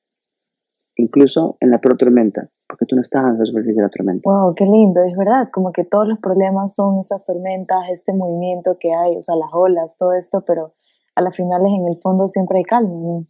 incluso 0.95 1.57
en 1.59 1.71
la 1.71 1.79
peor 1.79 1.97
tormenta, 1.97 2.49
porque 2.67 2.85
tú 2.85 2.95
no 2.95 3.01
estás 3.01 3.23
en 3.23 3.39
la 3.39 3.45
superficie 3.45 3.81
de 3.81 3.87
la 3.87 3.89
tormenta. 3.89 4.29
Wow, 4.29 4.53
qué 4.55 4.65
lindo, 4.65 5.01
es 5.03 5.15
verdad, 5.17 5.49
como 5.51 5.71
que 5.71 5.85
todos 5.85 6.07
los 6.07 6.19
problemas 6.19 6.75
son 6.75 6.99
esas 6.99 7.23
tormentas, 7.23 7.77
este 7.91 8.13
movimiento 8.13 8.75
que 8.79 8.93
hay, 8.93 9.15
o 9.15 9.21
sea, 9.21 9.35
las 9.35 9.49
olas, 9.53 9.97
todo 9.97 10.13
esto, 10.13 10.43
pero 10.45 10.73
a 11.15 11.21
las 11.21 11.35
finales 11.35 11.71
en 11.73 11.87
el 11.87 11.99
fondo 12.01 12.27
siempre 12.27 12.59
hay 12.59 12.63
calma, 12.63 12.89
¿no? 12.89 13.27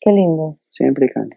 Qué 0.00 0.12
lindo. 0.12 0.54
Siempre 0.70 1.06
hay 1.06 1.10
calma. 1.10 1.36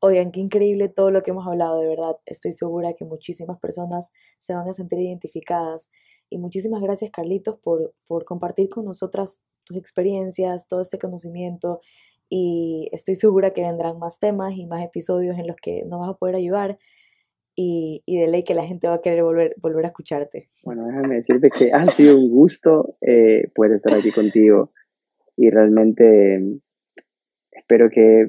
Oigan, 0.00 0.32
qué 0.32 0.40
increíble 0.40 0.90
todo 0.90 1.10
lo 1.10 1.22
que 1.22 1.30
hemos 1.30 1.46
hablado, 1.46 1.80
de 1.80 1.88
verdad. 1.88 2.18
Estoy 2.26 2.52
segura 2.52 2.92
que 2.92 3.06
muchísimas 3.06 3.58
personas 3.58 4.10
se 4.38 4.54
van 4.54 4.68
a 4.68 4.74
sentir 4.74 4.98
identificadas. 4.98 5.88
Y 6.28 6.36
muchísimas 6.36 6.82
gracias, 6.82 7.10
Carlitos, 7.10 7.58
por, 7.62 7.94
por 8.06 8.26
compartir 8.26 8.68
con 8.68 8.84
nosotras 8.84 9.42
tus 9.64 9.78
experiencias, 9.78 10.68
todo 10.68 10.82
este 10.82 10.98
conocimiento. 10.98 11.80
Y 12.28 12.88
estoy 12.92 13.14
segura 13.14 13.52
que 13.52 13.62
vendrán 13.62 13.98
más 13.98 14.18
temas 14.18 14.54
y 14.56 14.66
más 14.66 14.84
episodios 14.84 15.38
en 15.38 15.46
los 15.46 15.56
que 15.56 15.82
nos 15.86 16.00
vas 16.00 16.10
a 16.10 16.14
poder 16.18 16.36
ayudar. 16.36 16.78
Y, 17.56 18.02
y 18.04 18.18
de 18.18 18.26
ley 18.26 18.42
que 18.42 18.54
la 18.54 18.66
gente 18.66 18.88
va 18.88 18.94
a 18.94 19.00
querer 19.00 19.22
volver, 19.22 19.54
volver 19.62 19.84
a 19.84 19.88
escucharte. 19.88 20.48
Bueno, 20.64 20.86
déjame 20.86 21.16
decirte 21.16 21.50
que 21.50 21.72
ha 21.72 21.84
sido 21.86 22.18
un 22.18 22.28
gusto 22.28 22.86
eh, 23.00 23.48
poder 23.54 23.72
estar 23.72 23.94
aquí 23.94 24.10
contigo. 24.10 24.70
Y 25.36 25.50
realmente 25.50 26.40
espero 27.52 27.88
que 27.90 28.26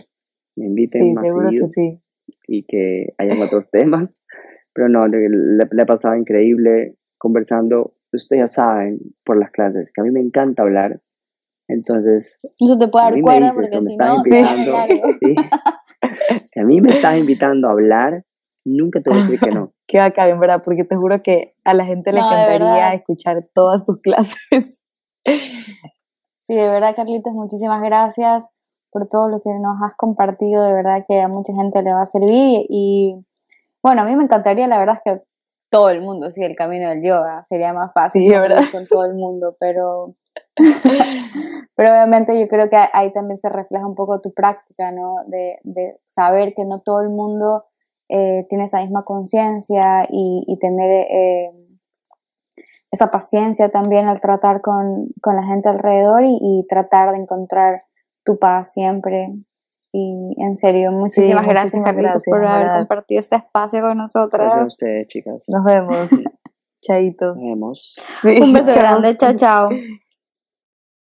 me 0.55 0.65
inviten 0.67 1.01
Sí, 1.01 1.11
más 1.13 1.25
seguro 1.25 1.49
que 1.49 1.67
sí. 1.69 2.01
y 2.47 2.63
que 2.65 3.13
hayan 3.17 3.41
otros 3.41 3.69
temas. 3.71 4.23
Pero 4.73 4.89
no, 4.89 5.07
le 5.07 5.81
he 5.81 5.85
pasado 5.85 6.15
increíble 6.15 6.95
conversando. 7.17 7.91
Ustedes 8.13 8.41
ya 8.41 8.47
saben 8.47 8.99
por 9.25 9.39
las 9.39 9.49
clases 9.51 9.89
que 9.93 10.01
a 10.01 10.03
mí 10.03 10.11
me 10.11 10.19
encanta 10.21 10.61
hablar. 10.63 10.99
Entonces, 11.67 12.39
Eso 12.59 12.77
te 12.77 12.87
puede 12.87 13.05
dar 13.05 13.21
cuerda 13.21 13.51
dices, 13.51 13.55
porque 13.55 13.81
si 13.81 13.91
estás 13.93 14.15
no, 14.15 14.23
sí, 15.19 15.35
que 16.51 16.59
a 16.59 16.63
mí 16.63 16.81
me 16.81 16.95
estás 16.95 17.17
invitando 17.17 17.67
a 17.67 17.71
hablar, 17.71 18.23
nunca 18.63 19.01
te 19.01 19.09
voy 19.09 19.19
a 19.19 19.21
decir 19.23 19.39
que 19.39 19.51
no. 19.51 19.71
Qué 19.87 19.99
bacán, 19.99 20.29
en 20.29 20.39
verdad, 20.39 20.61
porque 20.63 20.83
te 20.83 20.95
juro 20.95 21.21
que 21.21 21.55
a 21.63 21.73
la 21.73 21.85
gente 21.85 22.11
le 22.11 22.19
No, 22.19 22.27
encantaría 22.27 22.93
escuchar 22.93 23.43
todas 23.53 23.85
sus 23.85 23.99
clases. 24.01 24.81
Sí, 26.41 26.55
de 26.55 26.67
verdad, 26.69 26.95
Carlitos, 26.95 27.33
muchísimas 27.33 27.81
gracias 27.81 28.47
por 28.91 29.07
todo 29.07 29.27
lo 29.27 29.41
que 29.41 29.49
nos 29.59 29.81
has 29.81 29.95
compartido. 29.95 30.63
De 30.63 30.73
verdad 30.73 31.03
que 31.07 31.19
a 31.21 31.27
mucha 31.27 31.53
gente 31.53 31.81
le 31.81 31.93
va 31.93 32.03
a 32.03 32.05
servir. 32.05 32.65
Y 32.69 33.15
bueno, 33.81 34.03
a 34.03 34.05
mí 34.05 34.15
me 34.15 34.23
encantaría, 34.23 34.67
la 34.67 34.77
verdad, 34.77 34.95
es 34.95 35.01
que 35.03 35.23
todo 35.69 35.89
el 35.89 36.01
mundo 36.01 36.31
siga 36.31 36.47
el 36.47 36.55
camino 36.55 36.89
del 36.89 37.03
yoga. 37.03 37.43
Sería 37.47 37.73
más 37.73 37.91
fácil 37.93 38.21
Sí, 38.23 38.29
verdad. 38.29 38.63
con 38.71 38.85
todo 38.87 39.05
el 39.05 39.15
mundo, 39.15 39.53
pero. 39.59 40.07
Pero 41.75 41.89
obviamente 41.89 42.39
yo 42.39 42.47
creo 42.47 42.69
que 42.69 42.77
ahí 42.93 43.11
también 43.11 43.37
se 43.37 43.49
refleja 43.49 43.85
un 43.85 43.95
poco 43.95 44.21
tu 44.21 44.33
práctica, 44.33 44.91
¿no? 44.91 45.15
De, 45.27 45.59
de 45.63 45.99
saber 46.07 46.53
que 46.55 46.63
no 46.63 46.79
todo 46.79 47.01
el 47.01 47.09
mundo 47.09 47.65
eh, 48.07 48.45
tiene 48.47 48.65
esa 48.65 48.79
misma 48.81 49.03
conciencia 49.03 50.05
y, 50.09 50.43
y 50.47 50.57
tener 50.59 50.89
eh, 51.09 51.51
esa 52.91 53.11
paciencia 53.11 53.69
también 53.69 54.07
al 54.07 54.21
tratar 54.21 54.61
con, 54.61 55.07
con 55.21 55.35
la 55.35 55.43
gente 55.43 55.67
alrededor 55.67 56.23
y, 56.23 56.37
y 56.39 56.65
tratar 56.69 57.11
de 57.11 57.17
encontrar 57.17 57.83
tu 58.23 58.39
paz 58.39 58.71
siempre. 58.71 59.33
Y 59.97 60.35
en 60.43 60.57
serio, 60.57 60.91
muchísimas 60.91 61.47
gracias, 61.47 61.75
muchísimas 61.75 61.85
Carlitos, 61.85 62.11
gracias, 62.11 62.31
por 62.33 62.45
haber 62.45 62.63
verdad. 62.65 62.77
compartido 62.79 63.19
este 63.21 63.35
espacio 63.37 63.79
con 63.79 63.97
Gracias 63.97 64.15
a 64.15 64.19
nosotras. 64.19 64.71
ustedes, 64.73 65.07
chicas. 65.07 65.45
Nos 65.47 65.63
vemos. 65.63 66.09
Chaito. 66.81 67.27
Nos 67.27 67.37
vemos. 67.37 67.95
Sí, 68.21 68.41
Un 68.41 68.51
beso 68.51 68.71
chao. 68.73 68.81
grande, 68.81 69.15
chao, 69.15 69.33
chao. 69.35 69.69